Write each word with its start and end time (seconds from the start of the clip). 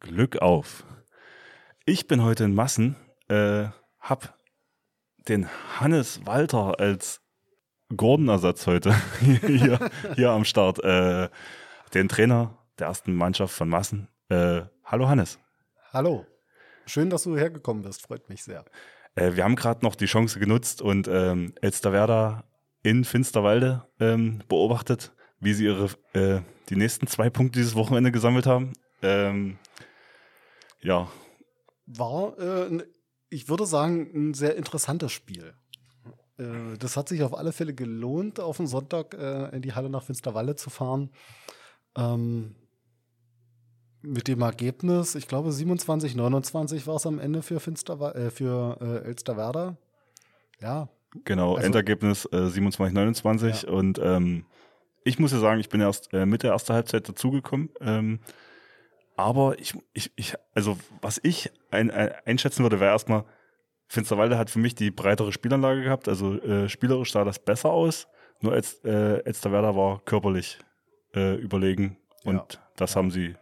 Glück 0.00 0.38
auf. 0.38 0.84
Ich 1.84 2.08
bin 2.08 2.22
heute 2.22 2.44
in 2.44 2.54
Massen, 2.54 2.96
äh, 3.28 3.66
hab 4.00 4.38
den 5.28 5.46
Hannes 5.78 6.24
Walter 6.24 6.80
als 6.80 7.20
Gordon-Ersatz 7.94 8.66
heute 8.66 8.94
hier, 9.20 9.78
hier 10.16 10.30
am 10.30 10.44
Start. 10.44 10.82
Äh, 10.82 11.28
den 11.92 12.08
Trainer 12.08 12.56
der 12.78 12.86
ersten 12.86 13.14
Mannschaft 13.14 13.54
von 13.54 13.68
Massen. 13.68 14.08
Äh, 14.30 14.62
hallo 14.84 15.08
Hannes. 15.08 15.38
Hallo. 15.92 16.26
Schön, 16.86 17.10
dass 17.10 17.24
du 17.24 17.36
hergekommen 17.36 17.82
bist. 17.82 18.00
Freut 18.02 18.28
mich 18.30 18.42
sehr. 18.42 18.64
Äh, 19.16 19.34
wir 19.34 19.44
haben 19.44 19.56
gerade 19.56 19.84
noch 19.84 19.96
die 19.96 20.06
Chance 20.06 20.40
genutzt 20.40 20.80
und 20.80 21.08
ähm, 21.08 21.52
Elsterwerda 21.60 22.44
in 22.82 23.04
Finsterwalde 23.04 23.86
ähm, 24.00 24.42
beobachtet, 24.48 25.12
wie 25.40 25.52
sie 25.52 25.66
ihre 25.66 25.90
äh, 26.14 26.40
die 26.70 26.76
nächsten 26.76 27.06
zwei 27.06 27.28
Punkte 27.28 27.58
dieses 27.58 27.74
Wochenende 27.74 28.12
gesammelt 28.12 28.46
haben. 28.46 28.72
Ähm, 29.02 29.58
ja. 30.82 31.08
War, 31.86 32.38
äh, 32.38 32.84
ich 33.28 33.48
würde 33.48 33.66
sagen, 33.66 34.10
ein 34.14 34.34
sehr 34.34 34.56
interessantes 34.56 35.12
Spiel. 35.12 35.54
Äh, 36.38 36.76
das 36.78 36.96
hat 36.96 37.08
sich 37.08 37.22
auf 37.22 37.36
alle 37.36 37.52
Fälle 37.52 37.74
gelohnt, 37.74 38.40
auf 38.40 38.56
den 38.56 38.66
Sonntag 38.66 39.14
äh, 39.14 39.54
in 39.54 39.62
die 39.62 39.74
Halle 39.74 39.90
nach 39.90 40.02
Finsterwalde 40.02 40.56
zu 40.56 40.70
fahren. 40.70 41.10
Ähm, 41.96 42.54
mit 44.02 44.28
dem 44.28 44.40
Ergebnis, 44.40 45.14
ich 45.14 45.28
glaube 45.28 45.52
27, 45.52 46.16
29 46.16 46.86
war 46.86 46.96
es 46.96 47.06
am 47.06 47.18
Ende 47.18 47.42
für 47.42 47.60
Finster, 47.60 48.14
äh, 48.14 48.30
für 48.30 48.78
äh, 48.80 49.06
Elsterwerda. 49.08 49.76
Ja. 50.60 50.88
Genau, 51.24 51.54
also, 51.54 51.66
Endergebnis 51.66 52.24
äh, 52.32 52.46
27, 52.46 52.94
29 52.94 53.62
ja. 53.62 53.70
und 53.70 53.98
ähm, 53.98 54.46
ich 55.04 55.18
muss 55.18 55.32
ja 55.32 55.38
sagen, 55.38 55.60
ich 55.60 55.68
bin 55.68 55.80
erst 55.80 56.12
äh, 56.12 56.24
mit 56.24 56.42
der 56.42 56.52
ersten 56.52 56.72
Halbzeit 56.72 57.08
dazugekommen. 57.08 57.70
Ähm, 57.80 58.20
aber 59.24 59.58
ich, 59.58 59.74
ich, 59.92 60.12
ich, 60.16 60.34
also 60.54 60.78
was 61.00 61.20
ich 61.22 61.50
ein, 61.70 61.90
ein, 61.90 62.12
einschätzen 62.24 62.62
würde, 62.62 62.80
wäre 62.80 62.92
erstmal, 62.92 63.24
Finsterwalde 63.88 64.38
hat 64.38 64.50
für 64.50 64.60
mich 64.60 64.76
die 64.76 64.90
breitere 64.90 65.32
Spielanlage 65.32 65.82
gehabt, 65.82 66.08
also 66.08 66.40
äh, 66.40 66.68
spielerisch 66.68 67.12
sah 67.12 67.24
das 67.24 67.40
besser 67.40 67.70
aus. 67.70 68.06
Nur 68.40 68.52
als 68.52 68.82
äh, 68.84 69.18
Elsterwerda 69.24 69.74
war 69.74 70.00
körperlich 70.04 70.58
äh, 71.14 71.34
überlegen 71.34 71.98
und 72.24 72.36
ja. 72.36 72.60
das 72.76 72.94
ja. 72.94 72.96
haben 72.96 73.10
sie 73.10 73.34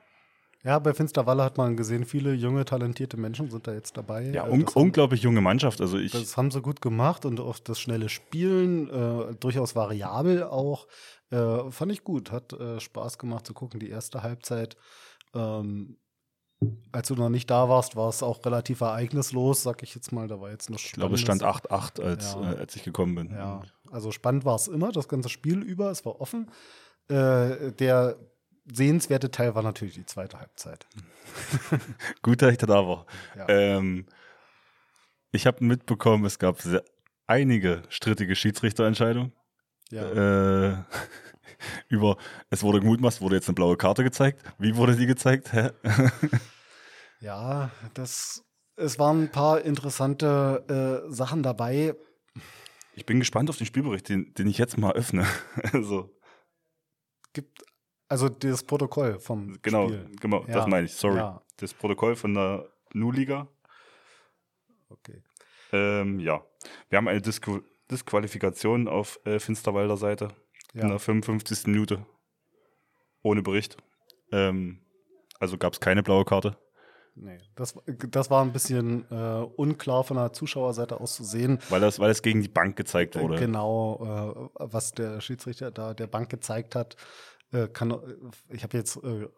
ja, 0.65 0.79
bei 0.81 0.93
Finsterwalle 0.93 1.45
hat 1.45 1.57
man 1.57 1.77
gesehen, 1.77 2.05
viele 2.05 2.35
junge, 2.35 2.65
talentierte 2.65 3.17
Menschen 3.17 3.49
sind 3.49 3.67
da 3.67 3.73
jetzt 3.73 3.97
dabei. 3.97 4.25
Ja, 4.25 4.45
un 4.45 4.65
das 4.65 4.75
unglaublich 4.75 5.23
junge 5.23 5.41
Mannschaft. 5.41 5.81
Also 5.81 5.99
ich 5.99 6.13
das 6.13 6.37
haben 6.37 6.51
sie 6.51 6.61
gut 6.61 6.83
gemacht 6.83 7.25
und 7.25 7.39
auch 7.39 7.59
das 7.61 7.79
schnelle 7.79 8.09
Spielen, 8.09 8.91
äh, 8.91 9.35
durchaus 9.37 9.77
variabel 9.77 10.43
auch, 10.43 10.89
äh, 11.31 11.71
fand 11.71 11.93
ich 11.93 12.03
gut. 12.03 12.33
Hat 12.33 12.53
äh, 12.55 12.81
Spaß 12.81 13.19
gemacht 13.19 13.47
zu 13.47 13.55
gucken. 13.55 13.79
Die 13.79 13.89
erste 13.89 14.23
Halbzeit, 14.23 14.77
ähm, 15.35 15.97
als 16.91 17.09
du 17.09 17.15
noch 17.15 17.29
nicht 17.29 17.51
da 17.51 17.69
warst, 17.69 17.95
war 17.95 18.09
es 18.09 18.23
auch 18.23 18.45
relativ 18.45 18.81
ereignislos, 18.81 19.63
sag 19.63 19.83
ich 19.83 19.95
jetzt 19.95 20.11
mal. 20.13 20.27
Da 20.27 20.41
war 20.41 20.51
jetzt 20.51 20.71
noch 20.71 20.79
Ich 20.79 20.93
glaube, 20.93 21.15
es 21.15 21.21
stand 21.21 21.45
8-8, 21.45 22.03
als, 22.03 22.35
ja. 22.35 22.53
Äh, 22.53 22.57
als 22.57 22.75
ich 22.75 22.83
gekommen 22.83 23.15
bin. 23.15 23.31
Ja, 23.31 23.63
also 23.91 24.11
spannend 24.11 24.45
war 24.45 24.57
es 24.57 24.67
immer, 24.67 24.91
das 24.91 25.09
ganze 25.09 25.29
Spiel 25.29 25.63
über. 25.63 25.91
Es 25.91 26.05
war 26.05 26.21
offen. 26.21 26.51
Äh, 27.09 27.73
der 27.73 28.17
sehenswerte 28.73 29.31
Teil 29.31 29.55
war 29.55 29.63
natürlich 29.63 29.95
die 29.95 30.07
zweite 30.07 30.41
Halbzeit. 30.41 30.87
Gut, 32.23 32.43
dass 32.43 32.53
ich 32.53 32.59
da 32.59 32.69
war. 32.69 33.07
Ja. 33.37 33.49
Ähm, 33.49 34.07
ich 35.31 35.47
habe 35.47 35.65
mitbekommen, 35.65 36.25
es 36.25 36.39
gab 36.39 36.61
sehr, 36.61 36.83
einige 37.27 37.83
strittige 37.89 38.35
Schiedsrichterentscheidungen. 38.35 39.33
Ja. 39.91 40.73
Äh, 40.73 40.77
über, 41.89 42.17
es 42.51 42.63
wurde 42.63 42.81
gemutmaßt, 42.81 43.21
wurde 43.21 43.37
jetzt 43.37 43.49
eine 43.49 43.55
blaue 43.55 43.77
Karte 43.77 44.05
gezeigt. 44.05 44.43
Wie 44.59 44.77
wurde 44.77 44.97
die 44.97 45.07
gezeigt? 45.07 45.53
Hä? 45.53 45.71
ja, 47.21 47.71
das, 47.95 48.45
es 48.77 48.99
waren 48.99 49.25
ein 49.25 49.31
paar 49.31 49.63
interessante 49.63 51.05
äh, 51.09 51.13
Sachen 51.13 51.43
dabei. 51.43 51.95
Ich 52.95 53.07
bin 53.07 53.21
gespannt 53.21 53.49
auf 53.51 53.57
den 53.57 53.67
Spielbericht, 53.67 54.09
den, 54.09 54.35
den 54.35 54.49
ich 54.49 54.59
jetzt 54.59 54.79
mal 54.79 54.93
öffne. 54.93 55.27
also. 55.73 56.15
Gibt 57.33 57.63
also 58.09 58.29
das 58.29 58.65
Protokoll 58.65 59.21
vom 59.21 59.61
genau, 59.63 59.89
Spiel. 59.89 60.11
Genau, 60.21 60.45
ja. 60.47 60.55
das 60.55 60.67
meine 60.67 60.87
ich. 60.87 60.95
Sorry. 60.95 61.19
Ja. 61.19 61.43
Das 61.59 61.75
Protokoll 61.75 62.17
von 62.17 62.35
der 62.35 62.69
Nu-Liga. 62.93 63.49
Okay. 64.89 65.23
Ähm, 65.73 66.19
ja. 66.19 66.43
Wir 66.89 66.97
haben 66.97 67.09
eine 67.09 67.21
Disku 67.21 67.61
Disqualifikation 67.91 68.87
auf 68.87 69.19
äh, 69.25 69.39
Finsterwalder 69.39 69.97
Seite 69.97 70.29
ja. 70.75 70.83
in 70.83 70.89
der 70.89 70.99
55. 70.99 71.67
Minute. 71.67 72.05
Ohne 73.23 73.43
Bericht. 73.43 73.77
Ähm, 74.33 74.81
also 75.41 75.59
gab 75.59 75.73
es 75.73 75.81
keine 75.81 76.03
blaue 76.03 76.25
Karte. 76.25 76.57
Nee, 77.21 77.39
das, 77.57 77.75
das 77.87 78.31
war 78.31 78.45
ein 78.45 78.53
bisschen 78.53 79.05
äh, 79.11 79.45
unklar 79.57 80.05
von 80.05 80.17
der 80.17 80.33
Zuschauerseite 80.33 81.01
aus 81.01 81.17
zu 81.17 81.25
sehen. 81.25 81.59
Weil 81.69 81.81
das, 81.81 81.99
weil 81.99 82.09
das 82.09 82.23
gegen 82.23 82.43
die 82.43 82.49
Bank 82.49 82.77
gezeigt 82.77 83.17
wurde. 83.17 83.37
Genau, 83.37 84.51
äh, 84.55 84.61
was 84.73 84.93
der 84.93 85.21
Schiedsrichter 85.21 85.71
da 85.73 85.95
der 85.95 86.07
Bank 86.07 86.29
gezeigt 86.29 86.77
hat, 86.77 86.97
äh, 87.53 87.67
kann, 87.67 87.91
äh, 87.91 87.97
ich 88.51 88.63
habe 88.63 88.77
jetzt 88.77 89.03
äh, 89.03 89.29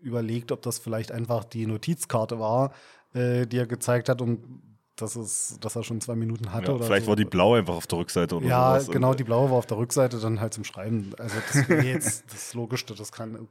überlegt, 0.00 0.50
ob 0.50 0.62
das 0.62 0.78
vielleicht 0.78 1.12
einfach 1.12 1.44
die 1.44 1.66
Notizkarte 1.66 2.38
war, 2.38 2.72
äh, 3.12 3.46
die 3.46 3.58
er 3.58 3.66
gezeigt 3.66 4.08
hat, 4.08 4.22
um 4.22 4.73
dass, 4.96 5.16
es, 5.16 5.58
dass 5.60 5.76
er 5.76 5.82
schon 5.82 6.00
zwei 6.00 6.14
Minuten 6.14 6.52
hatte. 6.52 6.68
Ja, 6.68 6.74
oder 6.74 6.84
vielleicht 6.84 7.04
so. 7.06 7.10
war 7.10 7.16
die 7.16 7.24
blaue 7.24 7.58
einfach 7.58 7.74
auf 7.74 7.86
der 7.86 7.98
Rückseite 7.98 8.36
oder 8.36 8.46
Ja, 8.46 8.80
sowas. 8.80 8.92
genau, 8.92 9.14
die 9.14 9.24
blaue 9.24 9.50
war 9.50 9.58
auf 9.58 9.66
der 9.66 9.76
Rückseite, 9.78 10.18
dann 10.18 10.40
halt 10.40 10.54
zum 10.54 10.64
Schreiben. 10.64 11.12
Also 11.18 11.36
das 11.52 11.68
jetzt 11.84 12.32
das 12.32 12.54
Logischste, 12.54 12.94
das 12.94 13.12
kann, 13.12 13.48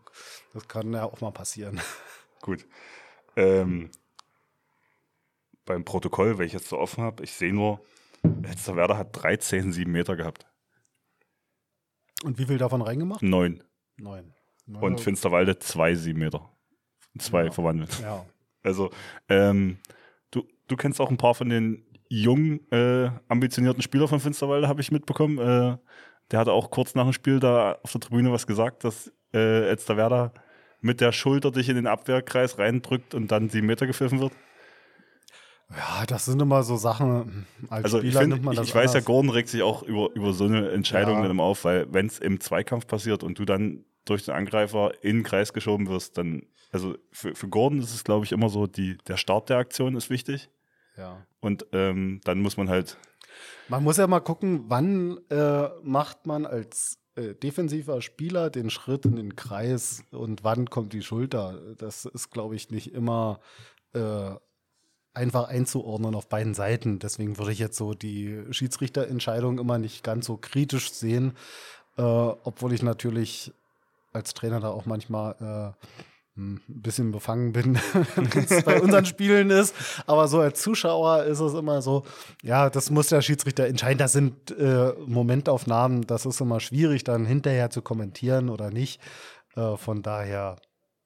das 0.54 0.68
kann 0.68 0.94
ja 0.94 1.04
auch 1.06 1.22
mal 1.22 1.32
passieren. 1.32 1.82
Gut. 2.42 2.66
Ähm, 3.36 3.90
beim 5.66 5.84
Protokoll, 5.86 6.38
wenn 6.38 6.46
ich 6.46 6.54
jetzt 6.54 6.70
so 6.70 6.78
offen 6.78 7.04
habe, 7.04 7.24
ich 7.24 7.34
sehe 7.34 7.54
nur, 7.54 7.80
letzter 8.42 8.76
Werder 8.76 8.98
hat 8.98 9.10
13, 9.12 9.72
7 9.72 9.92
Meter 9.92 10.16
gehabt. 10.16 10.46
Und 12.24 12.38
wie 12.38 12.46
viel 12.46 12.58
davon 12.58 12.82
reingemacht? 12.82 13.22
Neun. 13.22 13.64
Neun. 13.98 14.34
Und 14.66 15.02
Finsterwalde 15.02 15.60
zwei 15.60 15.94
sieben 15.94 16.20
Meter. 16.20 16.50
Zwei 17.20 17.46
ja. 17.46 17.52
verwandelt. 17.52 18.00
Ja. 18.00 18.26
Also, 18.64 18.92
ähm, 19.28 19.78
du, 20.74 20.78
kennst 20.78 21.00
auch 21.00 21.10
ein 21.10 21.18
paar 21.18 21.36
von 21.36 21.50
den 21.50 21.84
jungen, 22.10 22.60
äh, 22.72 23.10
ambitionierten 23.28 23.82
Spielern 23.82 24.08
von 24.08 24.20
Finsterwalde, 24.20 24.68
habe 24.68 24.82
ich 24.82 24.92
mitbekommen. 24.92 25.38
Äh, 25.38 25.78
der 26.32 26.40
hatte 26.40 26.52
auch 26.52 26.72
kurz 26.72 26.96
nach 26.96 27.04
dem 27.04 27.14
Spiel 27.14 27.40
da 27.40 27.78
auf 27.84 27.92
der 27.92 28.02
Tribüne 28.02 28.32
was 28.32 28.48
gesagt, 28.48 28.84
dass 28.84 29.12
äh, 29.34 29.70
Elsterwerda 29.70 30.32
mit 30.82 31.02
der 31.02 31.12
Schulter 31.12 31.52
dich 31.52 31.70
in 31.70 31.76
den 31.76 31.88
Abwehrkreis 31.88 32.60
reindrückt 32.60 33.16
und 33.16 33.32
dann 33.32 33.50
sieben 33.50 33.68
Meter 33.68 33.88
gepfiffen 33.88 34.20
wird. 34.20 34.34
Ja, 35.70 36.06
das 36.06 36.26
sind 36.26 36.42
immer 36.42 36.62
so 36.64 36.76
Sachen, 36.76 37.48
als 37.70 37.86
also 37.86 37.98
Spieler 38.00 38.14
ich 38.14 38.18
find, 38.20 38.34
nimmt 38.34 38.46
man 38.46 38.56
das 38.56 38.66
Ich, 38.66 38.70
ich 38.72 38.76
weiß 38.76 38.94
ja, 38.94 39.00
Gordon 39.00 39.32
regt 39.32 39.50
sich 39.50 39.64
auch 39.64 39.82
über, 39.82 40.10
über 40.14 40.34
so 40.34 40.46
eine 40.46 40.70
Entscheidung 40.70 41.16
ja. 41.16 41.22
dann 41.24 41.32
immer 41.32 41.44
auf, 41.44 41.64
weil 41.64 41.92
wenn 41.92 42.06
es 42.06 42.20
im 42.20 42.40
Zweikampf 42.40 42.86
passiert 42.86 43.24
und 43.24 43.40
du 43.40 43.46
dann 43.46 43.86
durch 44.06 44.26
den 44.26 44.36
Angreifer 44.36 44.92
in 45.02 45.20
den 45.20 45.24
Kreis 45.24 45.54
geschoben 45.54 45.88
wirst, 45.88 46.18
dann, 46.18 46.44
also 46.72 46.96
für, 47.12 47.34
für 47.34 47.48
Gordon 47.48 47.80
ist 47.80 47.94
es, 47.94 48.04
glaube 48.04 48.26
ich, 48.26 48.32
immer 48.32 48.50
so, 48.50 48.68
die, 48.68 48.98
der 49.08 49.18
Start 49.18 49.50
der 49.50 49.58
Aktion 49.58 49.96
ist 49.96 50.10
wichtig. 50.10 50.50
Ja. 50.98 51.26
Und 51.40 51.66
ähm, 51.72 52.22
dann 52.24 52.40
muss 52.40 52.58
man 52.58 52.70
halt. 52.70 52.98
Man 53.68 53.84
muss 53.84 53.98
ja 53.98 54.08
mal 54.08 54.20
gucken, 54.20 54.66
wann 54.68 55.20
äh, 55.30 55.70
macht 55.82 56.28
man 56.28 56.46
als 56.46 57.00
äh, 57.16 57.34
defensiver 57.34 58.02
Spieler 58.02 58.50
den 58.50 58.70
Schritt 58.70 59.06
in 59.06 59.16
den 59.16 59.36
Kreis 59.36 60.04
und 60.12 60.44
wann 60.44 60.70
kommt 60.70 60.94
die 60.94 61.02
Schulter. 61.02 61.76
Das 61.78 62.06
ist, 62.06 62.32
glaube 62.32 62.56
ich, 62.56 62.70
nicht 62.70 62.94
immer 62.94 63.40
äh, 63.94 64.32
einfach 65.14 65.48
einzuordnen 65.48 66.16
auf 66.16 66.28
beiden 66.28 66.54
Seiten. 66.54 67.00
Deswegen 67.00 67.38
würde 67.38 67.52
ich 67.52 67.60
jetzt 67.60 67.78
so 67.78 67.94
die 67.94 68.44
Schiedsrichterentscheidung 68.52 69.60
immer 69.60 69.78
nicht 69.78 70.04
ganz 70.04 70.26
so 70.26 70.38
kritisch 70.38 70.92
sehen, 70.92 71.34
äh, 71.98 72.02
obwohl 72.02 72.74
ich 72.74 72.82
natürlich 72.82 73.54
als 74.12 74.34
Trainer 74.34 74.60
da 74.60 74.70
auch 74.70 74.86
manchmal 74.86 75.76
äh, 75.80 75.88
ein 76.36 76.62
bisschen 76.68 77.12
befangen 77.12 77.54
bin, 77.54 77.76
wenn 78.16 78.44
es 78.44 78.64
bei 78.64 78.82
unseren 78.82 79.06
Spielen 79.06 79.50
ist. 79.50 79.76
Aber 80.08 80.28
so 80.28 80.40
als 80.40 80.62
Zuschauer 80.62 81.24
ist 81.24 81.40
es 81.40 81.54
immer 81.54 81.82
so, 81.82 82.04
ja, 82.42 82.70
das 82.70 82.90
muss 82.90 83.08
der 83.08 83.22
Schiedsrichter 83.22 83.68
entscheiden. 83.68 84.00
Das 84.00 84.14
sind 84.14 84.52
äh, 84.52 84.94
Momentaufnahmen, 85.06 86.02
das 86.02 86.26
ist 86.26 86.42
immer 86.42 86.60
schwierig, 86.60 87.04
dann 87.04 87.26
hinterher 87.26 87.70
zu 87.70 87.82
kommentieren 87.82 88.50
oder 88.50 88.72
nicht. 88.72 89.00
Äh, 89.56 89.78
von 89.78 90.02
daher, 90.02 90.58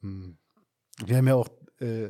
mh. 0.01 0.25
Hm, 0.25 0.37
wir 1.05 1.17
haben 1.17 1.27
ja 1.27 1.35
auch 1.35 1.49
äh, 1.79 2.09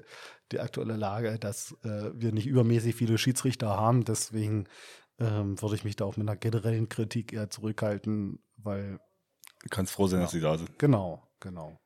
die 0.51 0.59
aktuelle 0.59 0.95
Lage, 0.95 1.37
dass 1.39 1.75
äh, 1.83 2.11
wir 2.13 2.31
nicht 2.31 2.47
übermäßig 2.47 2.95
viele 2.95 3.17
Schiedsrichter 3.17 3.75
haben. 3.75 4.05
Deswegen 4.05 4.65
ähm, 5.19 5.61
würde 5.61 5.75
ich 5.75 5.83
mich 5.83 5.95
da 5.95 6.05
auch 6.05 6.15
mit 6.15 6.27
einer 6.27 6.37
generellen 6.37 6.87
Kritik 6.87 7.33
eher 7.33 7.49
zurückhalten, 7.49 8.39
weil. 8.55 8.99
Du 9.63 9.69
kannst 9.69 9.91
froh 9.91 10.07
sein, 10.07 10.19
ja, 10.19 10.25
dass 10.25 10.31
sie 10.31 10.39
da 10.39 10.57
sind. 10.57 10.77
Genau, 10.79 11.27
genau. 11.39 11.79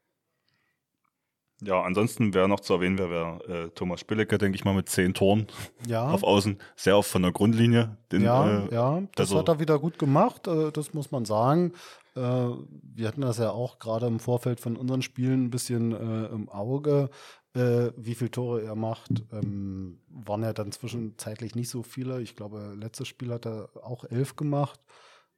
Ja, 1.63 1.81
ansonsten 1.84 2.34
wäre 2.34 2.50
noch 2.50 2.60
zu 2.60 2.74
erwähnen, 2.74 2.98
wäre 2.98 3.10
wär, 3.48 3.66
äh, 3.66 3.69
Thomas 3.69 4.00
Spillecker, 4.00 4.40
denke 4.40 4.56
ich 4.56 4.66
mal, 4.66 4.74
mit 4.74 4.90
zehn 4.90 5.13
Toren 5.13 5.48
ja. 5.88 6.08
auf 6.12 6.24
Außen. 6.24 6.58
Sehr 6.75 6.98
oft 6.98 7.10
von 7.10 7.22
der 7.22 7.31
Grundlinie. 7.31 7.98
Den, 8.12 8.24
ja, 8.24 8.66
äh, 8.66 8.74
ja, 8.74 9.02
das 9.16 9.30
also, 9.30 9.40
hat 9.40 9.48
er 9.48 9.60
wieder 9.60 9.78
gut 9.78 10.00
gemacht, 10.00 10.48
äh, 10.48 10.72
das 10.72 10.94
muss 10.94 11.12
man 11.12 11.25
sagen. 11.25 11.74
Äh, 12.16 12.19
wir 12.19 13.08
hatten 13.08 13.22
das 13.22 13.38
ja 13.38 13.52
auch 13.52 13.78
gerade 13.78 14.08
im 14.08 14.19
Vorfeld 14.19 14.60
von 14.60 14.75
unseren 14.75 15.04
Spielen 15.04 15.46
ein 15.46 15.50
bisschen 15.52 15.92
äh, 15.92 16.25
im 16.34 16.50
Auge. 16.50 17.10
äh, 17.54 17.92
wie 17.98 18.16
viele 18.16 18.31
Tore 18.31 18.63
er 18.63 18.75
macht. 18.75 19.24
Ähm, 19.31 20.00
waren 20.10 20.44
ja 20.44 20.54
dann 20.54 20.72
zwischenzeitlich 20.72 21.54
nicht 21.54 21.69
so 21.69 21.84
viele. 21.84 22.22
Ich 22.22 22.36
glaube, 22.36 22.74
letztes 22.75 23.08
Spiel 23.08 23.31
hat 23.31 23.46
er 23.46 23.69
auch 23.84 24.06
elf 24.06 24.36
gemacht. 24.36 24.80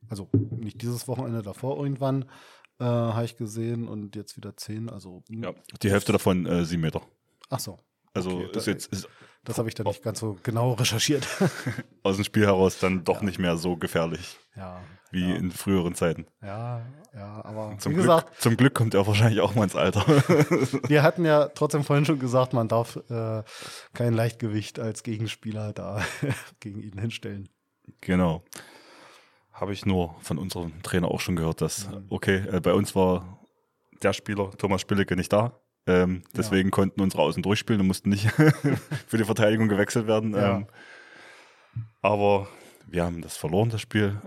Also 0.10 0.30
nicht 0.58 0.82
dieses 0.82 1.08
Wochenende 1.08 1.42
davor 1.42 1.78
irgendwann, 1.78 2.26
äh, 2.84 3.14
habe 3.14 3.26
ich 3.26 3.38
gesehen. 3.38 3.88
Und 3.88 4.16
jetzt 4.16 4.38
wieder 4.38 4.56
zehn. 4.58 4.90
Also, 4.90 5.24
ja, 5.30 5.54
die 5.82 5.90
Hälfte 5.92 6.12
davon 6.12 6.46
äh, 6.46 6.66
sieben 6.66 6.82
Meter. 6.82 7.02
Ach 7.50 7.60
so. 7.60 7.80
Also 8.14 8.32
Okay, 8.32 8.58
ist 8.58 8.68
da- 8.68 8.72
jetzt 8.72 8.86
ist 8.94 9.08
Das 9.44 9.58
habe 9.58 9.70
ich 9.70 9.76
dann 9.76 9.88
nicht 9.88 10.04
ganz 10.04 10.20
so 10.20 10.38
genau 10.44 10.74
recherchiert. 10.74 11.28
aus 12.04 12.16
dem 12.18 12.26
Spiel 12.26 12.46
heraus 12.46 12.80
dann 12.80 13.04
doch 13.04 13.22
nicht 13.22 13.40
mehr 13.40 13.58
so 13.58 13.76
gefährlich 13.76 14.38
ja. 14.56 14.80
wie 15.12 15.30
ja, 15.30 15.36
in 15.36 15.50
früheren 15.52 15.96
Zeiten. 15.96 16.28
ja, 16.42 16.86
ja, 17.16 17.44
aber 17.44 17.76
Zum 17.80 17.94
Glück, 17.94 18.04
gesagt, 18.06 18.42
zum 18.42 18.56
Glück 18.58 18.74
kommt 18.76 18.94
er 18.94 19.06
wahrscheinlich 19.08 19.42
auch 19.42 19.56
mal 19.56 19.64
ins 19.64 19.76
Alter. 19.76 20.06
wir 20.88 21.02
hatten 21.04 21.26
ja 21.26 21.48
trotzdem 21.50 21.84
vorhin 21.84 22.06
schon 22.06 22.20
gesagt, 22.20 22.54
man 22.54 22.68
darf 22.68 22.98
äh, 23.10 23.44
kein 23.94 24.14
Leichtgewicht 24.14 24.80
als 24.80 25.02
Gegenspieler 25.04 25.74
da 25.74 26.04
gegen 26.60 26.82
ihn 26.82 26.98
hinstellen. 27.00 27.50
genau. 28.02 28.44
Habe 29.54 29.72
ich 29.74 29.86
nur 29.86 30.16
von 30.22 30.38
unserem 30.38 30.82
Trainer 30.82 31.10
auch 31.10 31.20
schon 31.22 31.36
gehört, 31.36 31.62
dass, 31.62 31.88
okay, 32.10 32.44
äh, 32.52 32.60
bei 32.60 32.74
uns 32.74 32.96
war 32.96 33.40
der 34.02 34.14
Spieler, 34.14 34.52
Thomas 34.58 34.82
Spillecke, 34.82 35.16
nicht 35.16 35.32
da. 35.32 35.60
Ähm, 35.86 36.24
deswegen 36.36 36.72
konnten 36.72 37.02
unsere 37.02 37.22
Außen 37.22 37.44
durchspielen 37.44 37.82
und 37.82 37.88
mussten 37.88 38.10
nicht 38.10 38.32
für 39.08 39.18
die 39.18 39.26
Verteidigung 39.26 39.68
gewechselt 39.68 40.08
werden. 40.08 40.34
Ja. 40.34 40.58
Ähm, 40.58 40.68
aber 42.02 42.48
wir 42.88 43.04
haben 43.04 43.22
das 43.22 43.38
verloren, 43.38 43.70
das 43.70 43.82
Spiel. 43.82 44.22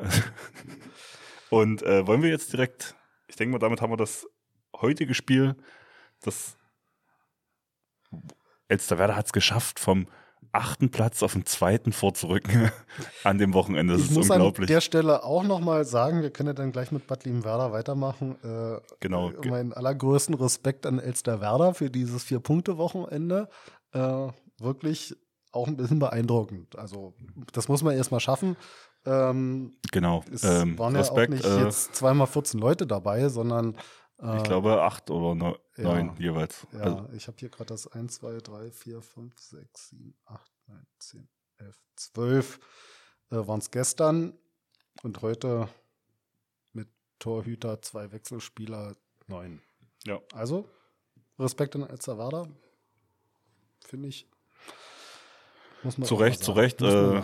und 1.50 1.82
äh, 1.82 2.06
wollen 2.06 2.22
wir 2.22 2.30
jetzt 2.30 2.52
direkt, 2.52 2.94
ich 3.28 3.36
denke 3.36 3.52
mal, 3.52 3.58
damit 3.58 3.80
haben 3.80 3.90
wir 3.90 3.96
das 3.96 4.26
heutige 4.80 5.14
Spiel, 5.14 5.56
das 6.22 6.56
Elsterwerda 8.68 9.16
hat 9.16 9.26
es 9.26 9.32
geschafft, 9.32 9.78
vom 9.80 10.06
achten 10.56 10.90
Platz 10.90 11.22
auf 11.22 11.34
den 11.34 11.46
zweiten 11.46 11.92
vorzurücken 11.92 12.70
an 13.24 13.38
dem 13.38 13.54
Wochenende. 13.54 13.92
Das 13.94 14.02
ich 14.02 14.10
ist 14.10 14.16
muss 14.16 14.30
an 14.30 14.38
unglaublich. 14.40 14.66
der 14.68 14.80
Stelle 14.80 15.22
auch 15.24 15.42
noch 15.44 15.60
mal 15.60 15.84
sagen, 15.84 16.22
wir 16.22 16.30
können 16.30 16.48
ja 16.48 16.52
dann 16.54 16.72
gleich 16.72 16.90
mit 16.92 17.06
Bad 17.06 17.24
Liebenwerder 17.24 17.72
weitermachen. 17.72 18.36
Äh, 18.42 18.80
Genau. 19.00 19.30
äh, 19.30 19.48
meinen 19.48 19.72
allergrößten 19.72 20.34
Respekt 20.34 20.86
an 20.86 20.98
Elsterwerder 20.98 21.74
für 21.74 21.90
dieses 21.90 22.24
Vier-Punkte-Wochenende. 22.24 23.48
Äh, 23.92 24.28
wirklich 24.58 25.14
auch 25.52 25.66
ein 25.68 25.76
bisschen 25.76 25.98
beeindruckend. 25.98 26.76
Also, 26.76 27.14
das 27.52 27.68
muss 27.68 27.82
man 27.82 27.96
erstmal 27.96 28.20
schaffen. 28.20 28.56
Ähm, 29.06 29.76
Genau. 29.92 30.24
es 30.32 30.42
Ähm, 30.42 30.78
waren 30.78 30.96
Respekt. 30.96 31.32
ja 31.32 31.38
auch 31.50 31.54
nicht 31.54 31.62
äh, 31.62 31.64
jetzt 31.64 31.94
zweimal 31.94 32.26
14 32.26 32.58
Leute 32.60 32.86
dabei, 32.86 33.28
sondern 33.28 33.76
ich 34.18 34.42
glaube 34.44 34.82
acht 34.82 35.10
oder 35.10 35.34
neu- 35.34 35.58
ja. 35.76 35.84
neun 35.84 36.16
jeweils. 36.18 36.66
Ja, 36.72 36.80
Also, 36.80 37.08
ich 37.12 37.26
habe 37.26 37.36
hier 37.38 37.48
gerade 37.50 37.66
das 37.68 37.86
1, 37.86 38.14
2, 38.14 38.38
3, 38.38 38.70
4, 38.70 39.02
5, 39.02 39.38
6, 39.38 39.88
7, 39.90 40.14
8, 40.24 40.52
9, 40.68 40.86
10, 40.98 41.28
11, 41.58 41.78
12 41.96 42.58
äh, 43.30 43.36
waren 43.36 43.58
es 43.58 43.70
gestern 43.70 44.38
und 45.02 45.20
heute 45.22 45.68
mit 46.72 46.88
Torhüter, 47.18 47.82
zwei 47.82 48.10
Wechselspieler, 48.12 48.96
neun. 49.26 49.60
ja. 50.04 50.20
Also, 50.32 50.68
Respekt 51.38 51.74
an 51.76 51.82
Elzerwerda, 51.82 52.48
finde 53.84 54.08
ich. 54.08 54.26
Muss 55.82 55.98
man 55.98 56.08
Zu 56.08 56.14
Recht, 56.14 56.42
zu. 56.42 56.52
Recht. 56.52 56.80
Äh, 56.80 57.22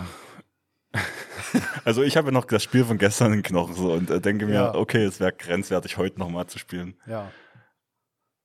also 1.84 2.02
ich 2.02 2.16
habe 2.16 2.28
ja 2.28 2.32
noch 2.32 2.44
das 2.44 2.62
Spiel 2.62 2.84
von 2.84 2.98
gestern 2.98 3.32
in 3.32 3.42
Knochen 3.42 3.74
so 3.74 3.92
und 3.92 4.10
äh, 4.10 4.20
denke 4.20 4.46
mir, 4.46 4.54
Ja. 4.54 4.74
okay, 4.74 5.04
es 5.04 5.20
wäre 5.20 5.32
grenzwertig, 5.32 5.96
heute 5.96 6.18
nochmal 6.18 6.46
zu 6.46 6.58
spielen. 6.58 6.96
ja, 7.06 7.30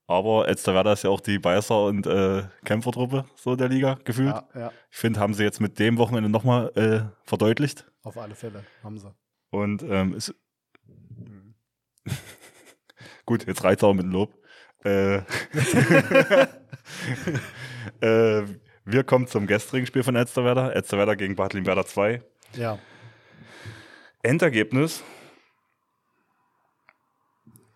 Aber 0.06 0.48
Elsterwerda 0.48 0.92
ist 0.94 1.04
ja 1.04 1.10
auch 1.10 1.20
die 1.20 1.38
Beißer- 1.38 1.86
und 1.86 2.06
äh, 2.06 2.44
Kämpfertruppe 2.64 3.24
so 3.36 3.56
der 3.56 3.68
Liga 3.68 3.98
gefühlt. 4.04 4.34
ja, 4.34 4.48
ja, 4.54 4.72
Ich 4.90 4.96
finde, 4.98 5.20
haben 5.20 5.34
sie 5.34 5.44
jetzt 5.44 5.60
mit 5.60 5.78
dem 5.78 5.98
Wochenende 5.98 6.28
nochmal 6.30 6.72
äh, 6.76 7.00
verdeutlicht. 7.28 7.84
auf 8.02 8.16
alle 8.16 8.34
Fälle 8.34 8.64
haben 8.82 8.98
sie. 8.98 9.14
Und 9.50 9.82
ähm, 9.82 10.14
ist 10.14 10.34
gut, 13.26 13.46
jetzt 13.46 13.64
reizt 13.64 13.84
auch 13.84 13.94
mit 13.94 14.04
dem 14.04 14.12
Lob. 14.12 14.34
Äh, 14.84 15.16
äh, 18.00 18.42
wir 18.84 19.04
kommen 19.04 19.26
zum 19.26 19.46
gestrigen 19.46 19.86
Spiel 19.86 20.02
von 20.02 20.16
Elsterwerda. 20.16 20.70
Elsterwerda 20.70 21.14
gegen 21.14 21.36
Bad 21.36 21.52
Limwerda 21.52 21.84
2. 21.84 22.22
Ja, 22.54 22.78
Endergebnis 24.28 25.02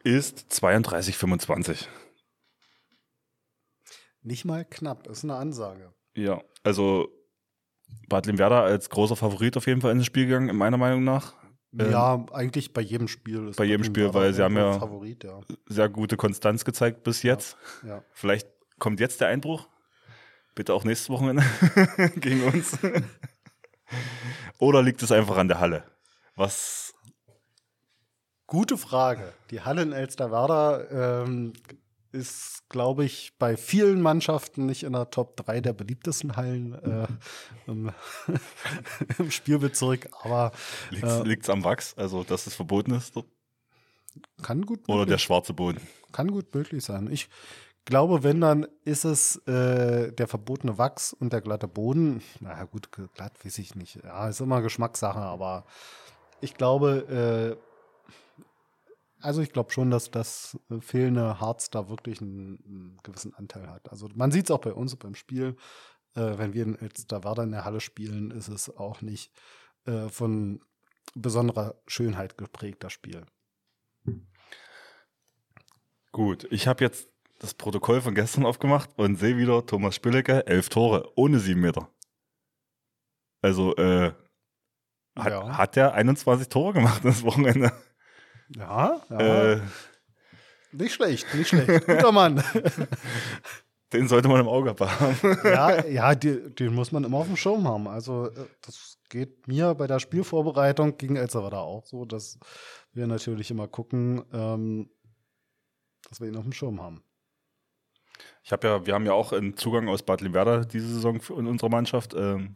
ist 0.05 0.47
32-25. 0.53 1.87
nicht 4.23 4.45
mal 4.45 4.65
knapp, 4.65 5.07
ist 5.07 5.25
eine 5.25 5.37
Ansage. 5.37 5.93
Ja, 6.15 6.43
also 6.63 7.09
Bad 8.09 8.27
Limwerda 8.27 8.63
als 8.63 8.91
großer 8.91 9.17
Favorit 9.17 9.57
auf 9.57 9.67
jeden 9.67 9.81
Fall 9.81 9.93
ins 9.93 10.05
Spiel 10.07 10.27
gegangen, 10.27 10.55
meiner 10.57 10.77
Meinung 10.77 11.05
nach. 11.05 11.35
Ähm, 11.79 11.91
ja, 11.91 12.25
eigentlich 12.33 12.73
bei 12.75 12.83
jedem 12.83 13.09
Spiel. 13.09 13.53
Bei 13.57 13.65
jedem 13.65 13.83
Spiel, 13.85 14.13
weil 14.13 14.35
sie 14.35 14.43
haben 14.43 14.57
ja- 14.57 14.79
Favorit, 14.79 15.25
ja. 15.25 15.41
Sehr 15.67 15.89
gute 15.89 16.17
Konstanz 16.19 16.65
gezeigt 16.67 17.03
bis 17.03 17.23
jetzt. 17.23 17.57
ja. 17.83 18.05
Vielleicht 18.13 18.47
kommt 18.79 19.01
jetzt 19.01 19.21
der 19.23 19.29
Einbruch. 19.29 19.69
Bitte 20.55 20.75
auch 20.75 20.85
nächstes 20.85 21.09
Wochenende 21.09 21.43
gegen 22.17 22.43
uns. 22.45 22.77
Oder 24.59 24.83
liegt 24.83 25.03
es 25.03 25.11
einfach 25.11 25.39
an 25.39 25.49
der 25.49 25.59
Halle? 25.61 25.85
Was 26.37 26.95
Gute 28.47 28.77
Frage. 28.77 29.33
Die 29.51 29.63
Halle 29.63 29.83
in 29.83 29.93
Elsterwerda 29.93 31.23
ähm, 31.23 31.55
ist, 32.13 32.69
glaube 32.69 33.05
ich, 33.07 33.33
bei 33.39 33.57
vielen 33.57 34.03
Mannschaften 34.03 34.67
nicht 34.67 34.83
in 34.83 34.93
der 34.93 35.09
Top 35.09 35.37
3 35.39 35.63
der 35.63 35.73
beliebtesten 35.73 36.37
Hallen 36.37 36.75
äh, 36.75 37.07
im, 37.67 37.91
im 39.19 39.31
Spielbezirk, 39.31 40.11
aber 40.23 40.53
liegt 40.91 41.05
Äh. 41.05 41.37
es 41.41 41.49
am 41.49 41.65
Wachs? 41.65 41.95
Also, 41.97 42.25
dass 42.25 42.47
es 42.47 42.55
verboten 42.55 42.93
ist? 42.93 43.17
dort? 43.17 43.27
kann 44.43 44.67
gut, 44.67 44.81
Oder 44.89 44.97
der 44.99 45.13
möglich, 45.13 45.23
schwarze 45.23 45.55
Boden? 45.55 45.81
kann 46.13 46.31
gut 46.31 46.55
möglich 46.55 46.85
sein. 46.85 47.09
Ich 47.11 47.31
glaube, 47.87 48.23
wenn, 48.23 48.43
dann 48.43 48.67
ist 48.85 49.05
es 49.05 49.37
äh, 49.47 50.13
der 50.13 50.29
verbotene 50.29 50.77
Wachs 50.77 51.15
und 51.15 51.33
der 51.33 51.41
glatte 51.41 51.69
Boden. 51.69 52.23
Na 52.41 52.51
ja, 52.51 52.65
gut, 52.65 52.91
glatt 53.15 53.43
weiß 53.43 53.57
ich 53.57 53.75
nicht. 53.75 53.97
Ja, 54.05 54.29
ist 54.29 54.41
immer 54.41 54.61
Geschmackssache, 54.61 55.19
aber 55.19 55.65
ich 56.43 56.55
glaube, 56.55 57.57
äh, 57.59 57.73
also 59.21 59.41
ich 59.41 59.53
glaube 59.53 59.73
schon, 59.73 59.91
dass 59.91 60.11
das 60.11 60.59
äh, 60.71 60.81
fehlende 60.81 61.41
Harz 61.41 61.71
da 61.71 61.89
wirklich 61.89 62.21
einen, 62.21 62.59
einen 62.67 63.01
gewissen 63.03 63.35
Anteil 63.35 63.69
hat. 63.69 63.91
Also 63.91 64.09
man 64.15 64.33
sieht 64.33 64.47
es 64.47 64.51
auch 64.51 64.61
bei 64.61 64.73
uns 64.73 64.97
beim 64.97 65.15
Spiel. 65.15 65.57
Äh, 66.15 66.39
wenn 66.39 66.53
wir 66.53 66.65
in 66.65 66.79
Elsterwerda 66.79 67.45
in 67.45 67.53
der 67.53 67.65
Halle 67.65 67.81
spielen, 67.81 68.31
ist 68.33 68.49
es 68.49 68.77
auch 68.77 69.01
nicht 69.01 69.33
äh, 69.87 70.09
von 70.09 70.61
besonderer 71.15 71.77
Schönheit 71.87 72.37
geprägt, 72.37 72.83
das 72.85 72.93
Spiel. 72.93 73.25
Gut, 76.11 76.47
ich 76.51 76.67
habe 76.67 76.85
jetzt 76.85 77.09
das 77.39 77.55
Protokoll 77.55 78.01
von 78.01 78.15
gestern 78.15 78.45
aufgemacht 78.45 78.91
und 78.97 79.17
sehe 79.17 79.37
wieder 79.37 79.65
Thomas 79.67 79.95
Spüllecke, 79.95 80.47
elf 80.47 80.69
Tore, 80.69 81.11
ohne 81.17 81.39
sieben 81.39 81.61
Meter. 81.61 81.89
Also, 83.41 83.75
äh, 83.77 84.13
hat, 85.17 85.31
Ja. 85.31 85.57
hat 85.59 85.77
der 85.77 85.95
21 85.95 86.49
Tore 86.49 86.73
gemacht 86.75 87.05
das 87.05 87.23
Wochenende? 87.23 87.73
Ja, 88.57 89.01
ja. 89.11 89.53
Äh, 89.53 89.61
Nicht 90.73 90.95
schlecht, 90.95 91.33
nicht 91.35 91.49
schlecht. 91.49 91.87
Guter 91.87 92.13
Mann. 92.13 92.43
den 93.93 94.09
sollte 94.09 94.29
man 94.29 94.41
im 94.41 94.49
Auge 94.49 94.75
haben. 94.79 95.39
ja, 95.45 95.85
ja 95.87 96.15
die, 96.15 96.55
den 96.55 96.75
muss 96.75 96.93
man 96.93 97.05
immer 97.05 97.19
auf 97.19 97.27
dem 97.27 97.37
Schirm 97.37 97.67
haben. 97.69 97.89
Also, 97.89 98.27
äh, 98.31 98.47
das 98.63 98.99
geht 99.11 99.47
mir 99.49 99.75
bei 99.75 99.87
der 99.87 99.99
Spielvorbereitung 99.99 100.97
gegen 100.97 101.17
Elsterwerda 101.17 101.59
auch 101.59 101.85
so, 101.85 102.05
dass 102.07 102.39
wir 102.93 103.07
natürlich 103.07 103.51
immer 103.51 103.69
gucken, 103.69 104.25
ähm, 104.33 104.91
dass 106.09 106.21
wir 106.21 106.29
ihn 106.29 106.37
auf 106.37 106.45
dem 106.45 106.53
Schirm 106.53 106.81
haben. 106.81 107.03
Ich 108.45 108.53
habe 108.53 108.67
ja, 108.67 108.87
wir 108.87 108.95
haben 108.95 109.07
ja 109.07 109.13
auch 109.13 109.33
einen 109.33 109.57
Zugang 109.57 109.89
aus 109.89 110.03
Bad 110.03 110.21
Limwerda 110.21 110.65
diese 110.65 110.89
Saison 110.89 111.21
in 111.37 111.47
unserer 111.47 111.71
Mannschaft. 111.71 112.15
Ähm, 112.15 112.55